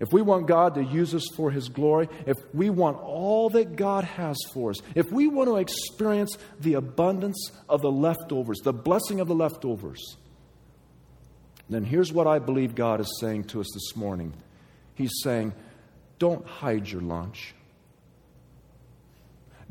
If 0.00 0.12
we 0.12 0.22
want 0.22 0.46
God 0.46 0.74
to 0.74 0.84
use 0.84 1.14
us 1.14 1.26
for 1.36 1.50
His 1.50 1.68
glory, 1.68 2.08
if 2.26 2.36
we 2.52 2.68
want 2.68 3.00
all 3.00 3.48
that 3.50 3.76
God 3.76 4.04
has 4.04 4.36
for 4.52 4.70
us, 4.70 4.78
if 4.94 5.10
we 5.10 5.28
want 5.28 5.48
to 5.48 5.56
experience 5.56 6.36
the 6.60 6.74
abundance 6.74 7.50
of 7.68 7.80
the 7.80 7.90
leftovers, 7.90 8.58
the 8.58 8.72
blessing 8.72 9.20
of 9.20 9.28
the 9.28 9.34
leftovers, 9.34 10.16
then 11.70 11.84
here's 11.84 12.12
what 12.12 12.26
I 12.26 12.38
believe 12.38 12.74
God 12.74 13.00
is 13.00 13.18
saying 13.20 13.44
to 13.44 13.60
us 13.60 13.68
this 13.72 13.96
morning 13.96 14.34
He's 14.94 15.12
saying, 15.22 15.52
don't 16.18 16.46
hide 16.46 16.88
your 16.88 17.02
lunch. 17.02 17.54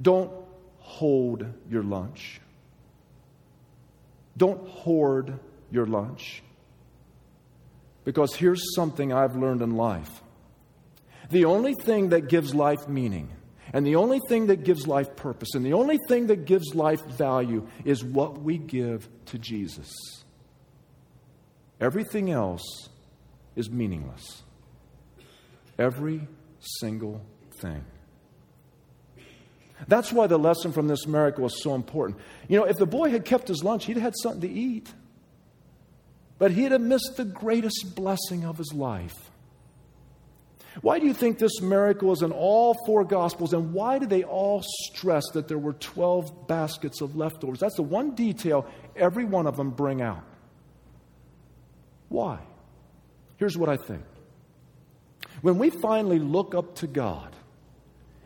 Don't 0.02 0.32
hold 0.84 1.46
your 1.70 1.82
lunch. 1.82 2.40
Don't 4.38 4.68
hoard 4.68 5.40
your 5.72 5.86
lunch. 5.86 6.44
Because 8.06 8.36
here's 8.36 8.76
something 8.76 9.14
I've 9.14 9.36
learned 9.36 9.62
in 9.62 9.76
life 9.76 10.22
the 11.30 11.46
only 11.46 11.74
thing 11.74 12.10
that 12.10 12.28
gives 12.28 12.54
life 12.54 12.88
meaning, 12.88 13.30
and 13.72 13.88
the 13.88 13.96
only 13.96 14.20
thing 14.28 14.48
that 14.48 14.64
gives 14.64 14.86
life 14.88 15.16
purpose, 15.16 15.56
and 15.56 15.66
the 15.66 15.74
only 15.74 15.98
thing 16.08 16.28
that 16.28 16.46
gives 16.46 16.76
life 16.76 17.04
value 17.06 17.66
is 17.86 18.04
what 18.04 18.42
we 18.42 18.58
give 18.58 19.08
to 19.28 19.40
Jesus. 19.40 19.92
Everything 21.80 22.30
else 22.30 22.90
is 23.56 23.70
meaningless. 23.70 24.44
Every 25.80 26.28
single 26.60 27.26
thing. 27.60 27.84
That's 29.88 30.12
why 30.12 30.28
the 30.28 30.38
lesson 30.38 30.72
from 30.72 30.88
this 30.88 31.08
miracle 31.08 31.46
is 31.46 31.62
so 31.62 31.76
important. 31.76 32.20
You 32.48 32.60
know, 32.60 32.66
if 32.66 32.78
the 32.78 32.86
boy 32.86 33.10
had 33.10 33.26
kept 33.26 33.48
his 33.48 33.64
lunch, 33.64 33.86
he'd 33.86 33.98
have 33.98 34.04
had 34.04 34.14
something 34.22 34.42
to 34.42 34.50
eat. 34.50 34.90
But 36.38 36.52
he'd 36.52 36.72
have 36.72 36.82
missed 36.82 37.14
the 37.18 37.26
greatest 37.26 37.96
blessing 37.96 38.46
of 38.46 38.58
his 38.58 38.74
life. 38.74 39.32
Why 40.82 41.00
do 41.00 41.06
you 41.06 41.14
think 41.14 41.38
this 41.38 41.62
miracle 41.62 42.12
is 42.12 42.24
in 42.24 42.32
all 42.32 42.76
four 42.86 43.04
Gospels, 43.04 43.54
and 43.54 43.74
why 43.74 44.00
do 44.00 44.08
they 44.08 44.24
all 44.24 44.64
stress 44.64 45.24
that 45.34 45.48
there 45.48 45.60
were 45.60 45.74
12 45.74 46.48
baskets 46.48 47.02
of 47.02 47.16
leftovers? 47.16 47.60
That's 47.60 47.76
the 47.76 47.84
one 47.84 48.16
detail 48.16 48.66
every 48.96 49.26
one 49.26 49.46
of 49.46 49.56
them 49.56 49.70
bring 49.70 50.02
out. 50.02 50.24
Why? 52.10 52.40
Here's 53.38 53.58
what 53.58 53.70
I 53.70 53.78
think. 53.78 54.04
When 55.42 55.58
we 55.58 55.70
finally 55.70 56.20
look 56.20 56.56
up 56.56 56.76
to 56.76 56.88
God 56.88 57.36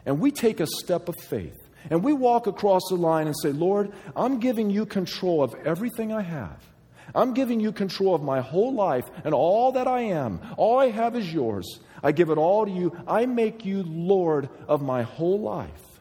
and 0.08 0.22
we 0.22 0.32
take 0.32 0.62
a 0.62 0.68
step 0.80 1.10
of 1.10 1.16
faith 1.20 1.58
and 1.90 2.02
we 2.02 2.14
walk 2.14 2.48
across 2.48 2.82
the 2.90 2.96
line 2.96 3.28
and 3.28 3.36
say, 3.38 3.52
Lord, 3.52 3.92
I'm 4.16 4.40
giving 4.40 4.70
you 4.70 4.86
control 4.86 5.44
of 5.44 5.54
everything 5.66 6.14
I 6.14 6.22
have. 6.22 6.64
I'm 7.14 7.34
giving 7.34 7.60
you 7.60 7.74
control 7.74 8.16
of 8.16 8.24
my 8.24 8.40
whole 8.40 8.74
life 8.74 9.04
and 9.26 9.34
all 9.34 9.74
that 9.74 9.86
I 9.86 10.02
am. 10.02 10.40
All 10.56 10.80
I 10.80 10.90
have 10.92 11.16
is 11.18 11.32
yours. 11.32 11.80
I 12.02 12.14
give 12.14 12.30
it 12.30 12.38
all 12.38 12.66
to 12.66 12.72
you. 12.72 12.98
I 13.06 13.26
make 13.26 13.66
you 13.66 13.84
Lord 13.84 14.50
of 14.68 14.82
my 14.82 15.04
whole 15.04 15.42
life. 15.42 16.00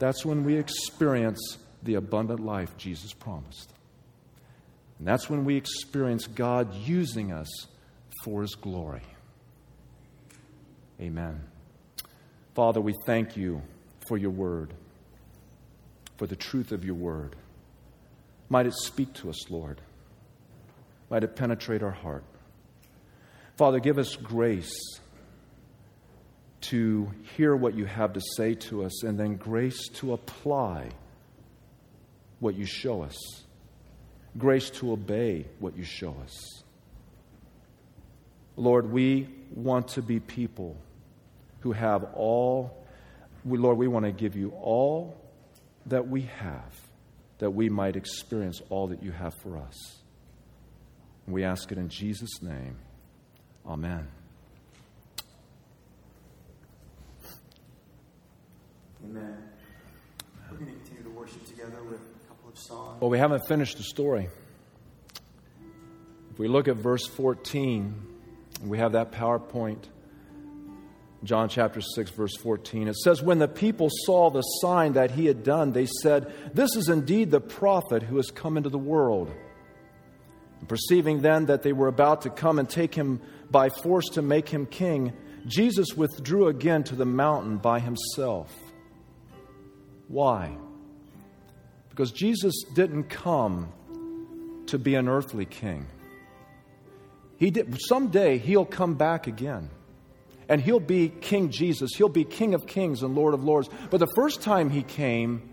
That's 0.00 0.24
when 0.24 0.44
we 0.44 0.56
experience 0.56 1.58
the 1.82 1.94
abundant 1.94 2.40
life 2.40 2.76
Jesus 2.76 3.12
promised. 3.12 3.72
And 4.98 5.06
that's 5.06 5.30
when 5.30 5.44
we 5.44 5.56
experience 5.56 6.26
God 6.26 6.74
using 6.74 7.30
us 7.30 7.48
for 8.24 8.42
his 8.42 8.56
glory. 8.56 9.02
Amen. 11.00 11.40
Father, 12.54 12.80
we 12.80 12.94
thank 13.06 13.36
you 13.36 13.62
for 14.08 14.16
your 14.16 14.30
word, 14.30 14.74
for 16.16 16.26
the 16.26 16.36
truth 16.36 16.72
of 16.72 16.84
your 16.84 16.96
word. 16.96 17.36
Might 18.48 18.66
it 18.66 18.74
speak 18.74 19.12
to 19.14 19.30
us, 19.30 19.50
Lord. 19.50 19.80
Might 21.08 21.22
it 21.22 21.36
penetrate 21.36 21.82
our 21.82 21.90
heart. 21.90 22.24
Father, 23.56 23.78
give 23.78 23.98
us 23.98 24.16
grace 24.16 24.74
to 26.62 27.10
hear 27.36 27.54
what 27.54 27.74
you 27.74 27.84
have 27.84 28.12
to 28.14 28.20
say 28.36 28.54
to 28.54 28.84
us 28.84 29.04
and 29.04 29.18
then 29.18 29.36
grace 29.36 29.88
to 29.88 30.12
apply 30.12 30.88
what 32.40 32.54
you 32.54 32.66
show 32.66 33.02
us, 33.02 33.16
grace 34.36 34.70
to 34.70 34.92
obey 34.92 35.46
what 35.58 35.76
you 35.76 35.84
show 35.84 36.16
us. 36.22 36.62
Lord, 38.56 38.90
we 38.90 39.28
want 39.54 39.88
to 39.88 40.02
be 40.02 40.20
people 40.20 40.76
who 41.60 41.72
have 41.72 42.04
all, 42.14 42.84
we, 43.44 43.58
Lord, 43.58 43.78
we 43.78 43.88
want 43.88 44.06
to 44.06 44.12
give 44.12 44.36
you 44.36 44.50
all 44.50 45.16
that 45.86 46.08
we 46.08 46.22
have, 46.22 46.80
that 47.38 47.50
we 47.50 47.68
might 47.68 47.96
experience 47.96 48.60
all 48.70 48.88
that 48.88 49.02
you 49.02 49.12
have 49.12 49.34
for 49.42 49.56
us. 49.56 49.98
And 51.26 51.34
we 51.34 51.44
ask 51.44 51.70
it 51.70 51.78
in 51.78 51.88
Jesus' 51.88 52.42
name. 52.42 52.76
Amen. 53.66 54.08
Amen. 59.04 59.36
We're 60.50 60.58
going 60.58 60.72
to 60.72 60.78
continue 60.78 61.02
to 61.04 61.10
worship 61.10 61.44
together 61.46 61.82
with 61.84 62.00
a 62.00 62.28
couple 62.28 62.50
of 62.50 62.58
songs. 62.58 63.00
Well, 63.00 63.10
we 63.10 63.18
haven't 63.18 63.46
finished 63.48 63.76
the 63.76 63.82
story. 63.82 64.28
If 66.32 66.38
we 66.38 66.48
look 66.48 66.68
at 66.68 66.76
verse 66.76 67.06
14, 67.06 67.94
we 68.64 68.78
have 68.78 68.92
that 68.92 69.12
PowerPoint. 69.12 69.84
John 71.22 71.50
chapter 71.50 71.82
6, 71.82 72.10
verse 72.12 72.36
14. 72.36 72.88
It 72.88 72.96
says, 72.96 73.22
When 73.22 73.38
the 73.38 73.48
people 73.48 73.88
saw 74.06 74.30
the 74.30 74.40
sign 74.40 74.94
that 74.94 75.10
he 75.10 75.26
had 75.26 75.42
done, 75.42 75.72
they 75.72 75.86
said, 76.02 76.32
This 76.54 76.76
is 76.76 76.88
indeed 76.88 77.30
the 77.30 77.40
prophet 77.40 78.02
who 78.02 78.16
has 78.16 78.30
come 78.30 78.56
into 78.56 78.70
the 78.70 78.78
world. 78.78 79.30
And 80.60 80.68
perceiving 80.68 81.20
then 81.20 81.46
that 81.46 81.62
they 81.62 81.72
were 81.72 81.88
about 81.88 82.22
to 82.22 82.30
come 82.30 82.58
and 82.58 82.68
take 82.68 82.94
him 82.94 83.20
by 83.50 83.68
force 83.68 84.08
to 84.10 84.22
make 84.22 84.48
him 84.48 84.64
king, 84.64 85.12
Jesus 85.46 85.94
withdrew 85.94 86.48
again 86.48 86.84
to 86.84 86.94
the 86.94 87.06
mountain 87.06 87.58
by 87.58 87.80
himself. 87.80 88.54
Why? 90.08 90.56
Because 91.90 92.12
Jesus 92.12 92.54
didn't 92.74 93.04
come 93.04 93.72
to 94.66 94.78
be 94.78 94.94
an 94.94 95.08
earthly 95.08 95.46
king. 95.46 95.86
He 97.36 97.50
did, 97.50 97.76
someday 97.80 98.38
he'll 98.38 98.64
come 98.64 98.94
back 98.94 99.26
again. 99.26 99.70
And 100.50 100.60
he'll 100.60 100.80
be 100.80 101.08
King 101.08 101.50
Jesus. 101.50 101.92
He'll 101.96 102.10
be 102.10 102.24
King 102.24 102.52
of 102.52 102.66
kings 102.66 103.02
and 103.02 103.14
Lord 103.14 103.32
of 103.32 103.42
lords. 103.42 103.70
But 103.88 103.98
the 103.98 104.12
first 104.14 104.42
time 104.42 104.68
he 104.68 104.82
came, 104.82 105.48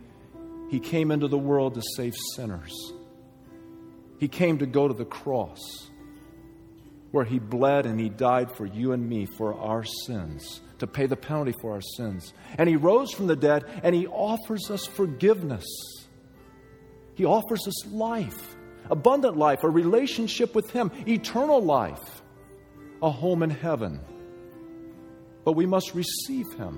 he 0.69 0.79
came 0.79 1.11
into 1.11 1.29
the 1.29 1.37
world 1.37 1.75
to 1.75 1.81
save 1.95 2.15
sinners. 2.35 2.73
He 4.19 4.27
came 4.27 4.57
to 4.57 4.65
go 4.65 4.87
to 4.87 4.93
the 4.93 5.05
cross 5.05 5.61
where 7.11 7.23
he 7.23 7.39
bled 7.39 7.85
and 7.85 7.97
he 7.99 8.09
died 8.09 8.51
for 8.51 8.65
you 8.65 8.91
and 8.91 9.07
me 9.07 9.25
for 9.25 9.53
our 9.53 9.85
sins, 9.85 10.59
to 10.79 10.87
pay 10.87 11.05
the 11.05 11.15
penalty 11.15 11.53
for 11.61 11.71
our 11.71 11.81
sins. 11.81 12.33
And 12.57 12.67
he 12.67 12.75
rose 12.75 13.13
from 13.13 13.27
the 13.27 13.35
dead 13.35 13.63
and 13.83 13.95
he 13.95 14.07
offers 14.07 14.69
us 14.69 14.85
forgiveness. 14.85 15.65
He 17.15 17.23
offers 17.23 17.65
us 17.65 17.85
life 17.87 18.57
abundant 18.89 19.37
life, 19.37 19.63
a 19.63 19.69
relationship 19.69 20.55
with 20.55 20.71
Him, 20.71 20.91
eternal 21.07 21.61
life, 21.61 22.21
a 23.01 23.09
home 23.09 23.43
in 23.43 23.49
heaven. 23.49 23.99
But 25.47 25.53
we 25.53 25.65
must 25.65 25.95
receive 25.95 26.51
Him. 26.55 26.77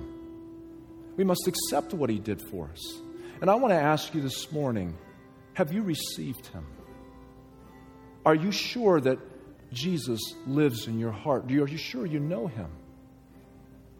We 1.16 1.24
must 1.24 1.48
accept 1.48 1.92
what 1.92 2.08
He 2.08 2.20
did 2.20 2.40
for 2.52 2.70
us. 2.70 3.00
And 3.40 3.50
I 3.50 3.56
want 3.56 3.72
to 3.72 3.80
ask 3.80 4.14
you 4.14 4.20
this 4.20 4.52
morning 4.52 4.96
have 5.54 5.72
you 5.72 5.82
received 5.82 6.46
Him? 6.46 6.64
Are 8.24 8.36
you 8.36 8.52
sure 8.52 9.00
that 9.00 9.18
Jesus 9.72 10.20
lives 10.46 10.86
in 10.86 11.00
your 11.00 11.10
heart? 11.10 11.50
Are 11.50 11.66
you 11.66 11.76
sure 11.76 12.06
you 12.06 12.20
know 12.20 12.46
Him? 12.46 12.68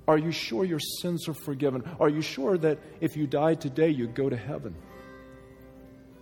Are 0.06 0.16
you 0.16 0.30
sure 0.30 0.64
your 0.64 0.78
sins 0.78 1.26
are 1.26 1.34
forgiven? 1.34 1.82
Are 1.98 2.08
you 2.08 2.22
sure 2.22 2.56
that 2.56 2.78
if 3.00 3.16
you 3.16 3.26
die 3.26 3.56
today, 3.56 3.88
you'd 3.88 4.14
go 4.14 4.30
to 4.30 4.36
heaven? 4.36 4.76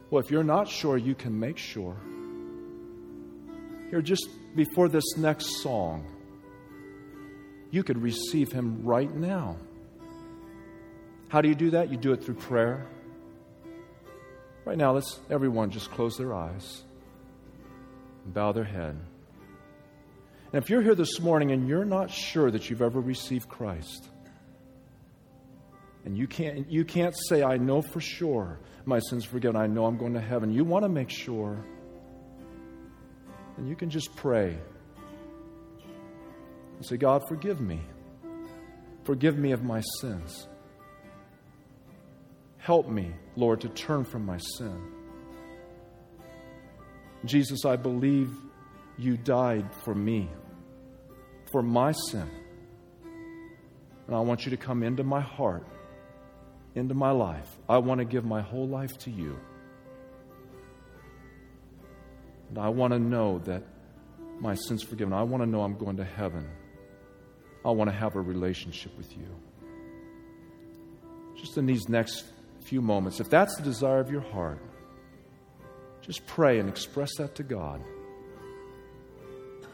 Well, 0.09 0.25
if 0.25 0.31
you're 0.31 0.43
not 0.43 0.71
sure, 0.71 0.97
you 0.97 1.15
can 1.15 1.39
make 1.39 1.59
sure. 1.59 1.99
Here, 3.91 4.01
just 4.01 4.27
before 4.57 4.89
this 4.89 5.19
next 5.19 5.61
song, 5.63 6.07
you 7.71 7.83
could 7.83 8.03
receive 8.03 8.53
Him 8.53 8.83
right 8.85 9.13
now. 9.15 9.57
How 11.29 11.41
do 11.43 11.49
you 11.49 11.55
do 11.55 11.71
that? 11.71 11.91
You 11.91 11.97
do 11.97 12.13
it 12.13 12.25
through 12.25 12.37
prayer. 12.37 12.87
Right 14.65 14.79
now, 14.79 14.93
let's 14.93 15.19
everyone 15.31 15.71
just 15.71 15.91
close 15.91 16.17
their 16.17 16.35
eyes 16.35 16.83
and 18.25 18.35
bow 18.35 18.53
their 18.53 18.65
head. 18.65 18.99
And 20.53 20.63
if 20.63 20.71
you're 20.71 20.83
here 20.83 20.95
this 20.95 21.21
morning 21.21 21.53
and 21.53 21.69
you're 21.69 21.85
not 21.85 22.11
sure 22.11 22.51
that 22.51 22.71
you've 22.71 22.81
ever 22.81 23.01
received 23.01 23.49
Christ, 23.49 24.09
and 26.07 26.17
you 26.17 26.27
can't, 26.27 26.71
you 26.71 26.87
can't 26.87 27.15
say, 27.29 27.43
I 27.43 27.59
know 27.59 27.83
for 27.83 28.01
sure 28.01 28.59
my 28.87 28.99
sins 28.99 29.27
forgiven, 29.27 29.61
I 29.61 29.67
know 29.67 29.85
I'm 29.85 29.99
going 29.99 30.15
to 30.15 30.21
heaven, 30.21 30.51
you 30.51 30.65
want 30.65 30.85
to 30.85 30.89
make 30.89 31.11
sure, 31.11 31.63
and 33.59 33.69
you 33.69 33.77
can 33.77 33.91
just 33.91 34.17
pray 34.17 34.57
and 36.79 36.87
say, 36.87 36.97
God, 36.97 37.27
forgive 37.29 37.61
me. 37.61 37.81
Forgive 39.03 39.37
me 39.37 39.53
of 39.53 39.65
my 39.65 39.83
sins. 40.01 40.47
Help 42.59 42.89
me, 42.89 43.13
Lord, 43.37 43.61
to 43.63 43.69
turn 43.69 44.05
from 44.05 44.25
my 44.25 44.39
sin. 44.39 44.81
Jesus, 47.25 47.65
I 47.65 47.77
believe 47.77 48.31
you 48.97 49.17
died 49.17 49.75
for 49.85 49.95
me, 49.95 50.31
for 51.51 51.63
my 51.63 51.93
sin. 51.93 52.31
And 54.07 54.15
I 54.15 54.21
want 54.21 54.45
you 54.45 54.51
to 54.51 54.57
come 54.57 54.83
into 54.85 55.03
my 55.03 55.21
heart, 55.21 55.67
into 56.77 56.95
my 56.95 57.11
life. 57.11 57.49
I 57.69 57.79
want 57.79 57.99
to 57.99 58.05
give 58.05 58.25
my 58.25 58.41
whole 58.41 58.69
life 58.69 58.97
to 58.99 59.11
you. 59.11 59.37
And 62.51 62.59
I 62.59 62.69
want 62.69 62.93
to 62.93 62.99
know 63.01 63.41
that 63.41 63.65
my 64.41 64.55
sins 64.55 64.83
forgiven. 64.83 65.13
I 65.13 65.23
want 65.25 65.43
to 65.43 65.49
know 65.49 65.63
I'm 65.63 65.77
going 65.77 65.97
to 65.97 66.05
heaven. 66.05 66.47
I 67.69 67.71
want 67.71 67.91
to 67.91 67.97
have 67.97 68.17
a 68.17 68.21
relationship 68.21 68.97
with 68.97 69.15
you. 69.15 69.27
Just 71.37 71.59
in 71.59 71.67
these 71.67 71.87
next 71.87 72.25
few 72.61 72.81
moments, 72.81 73.21
if 73.21 73.29
that's 73.29 73.55
the 73.57 73.63
desire 73.63 74.01
of 74.01 74.11
your 74.11 74.23
heart, 74.23 74.59
just 76.01 76.27
pray 76.27 76.61
and 76.61 76.69
express 76.71 77.11
that 77.19 77.35
to 77.35 77.43
God. 77.43 77.83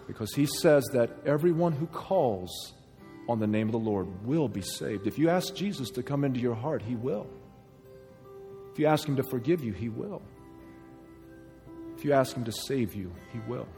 Because 0.08 0.34
He 0.34 0.46
says 0.60 0.82
that 0.92 1.10
everyone 1.24 1.70
who 1.70 1.86
calls 1.86 2.72
on 3.28 3.38
the 3.38 3.46
name 3.46 3.68
of 3.68 3.72
the 3.72 3.78
Lord 3.78 4.26
will 4.26 4.48
be 4.48 4.60
saved. 4.60 5.06
If 5.06 5.16
you 5.16 5.30
ask 5.30 5.54
Jesus 5.54 5.88
to 5.90 6.02
come 6.02 6.24
into 6.24 6.40
your 6.40 6.56
heart, 6.56 6.82
He 6.82 6.96
will. 6.96 7.28
If 8.72 8.80
you 8.80 8.86
ask 8.86 9.08
Him 9.08 9.14
to 9.16 9.22
forgive 9.22 9.62
you, 9.62 9.72
He 9.72 9.88
will. 9.88 10.20
If 11.96 12.04
you 12.04 12.12
ask 12.12 12.36
Him 12.36 12.42
to 12.44 12.52
save 12.52 12.92
you, 12.92 13.14
He 13.32 13.38
will. 13.46 13.68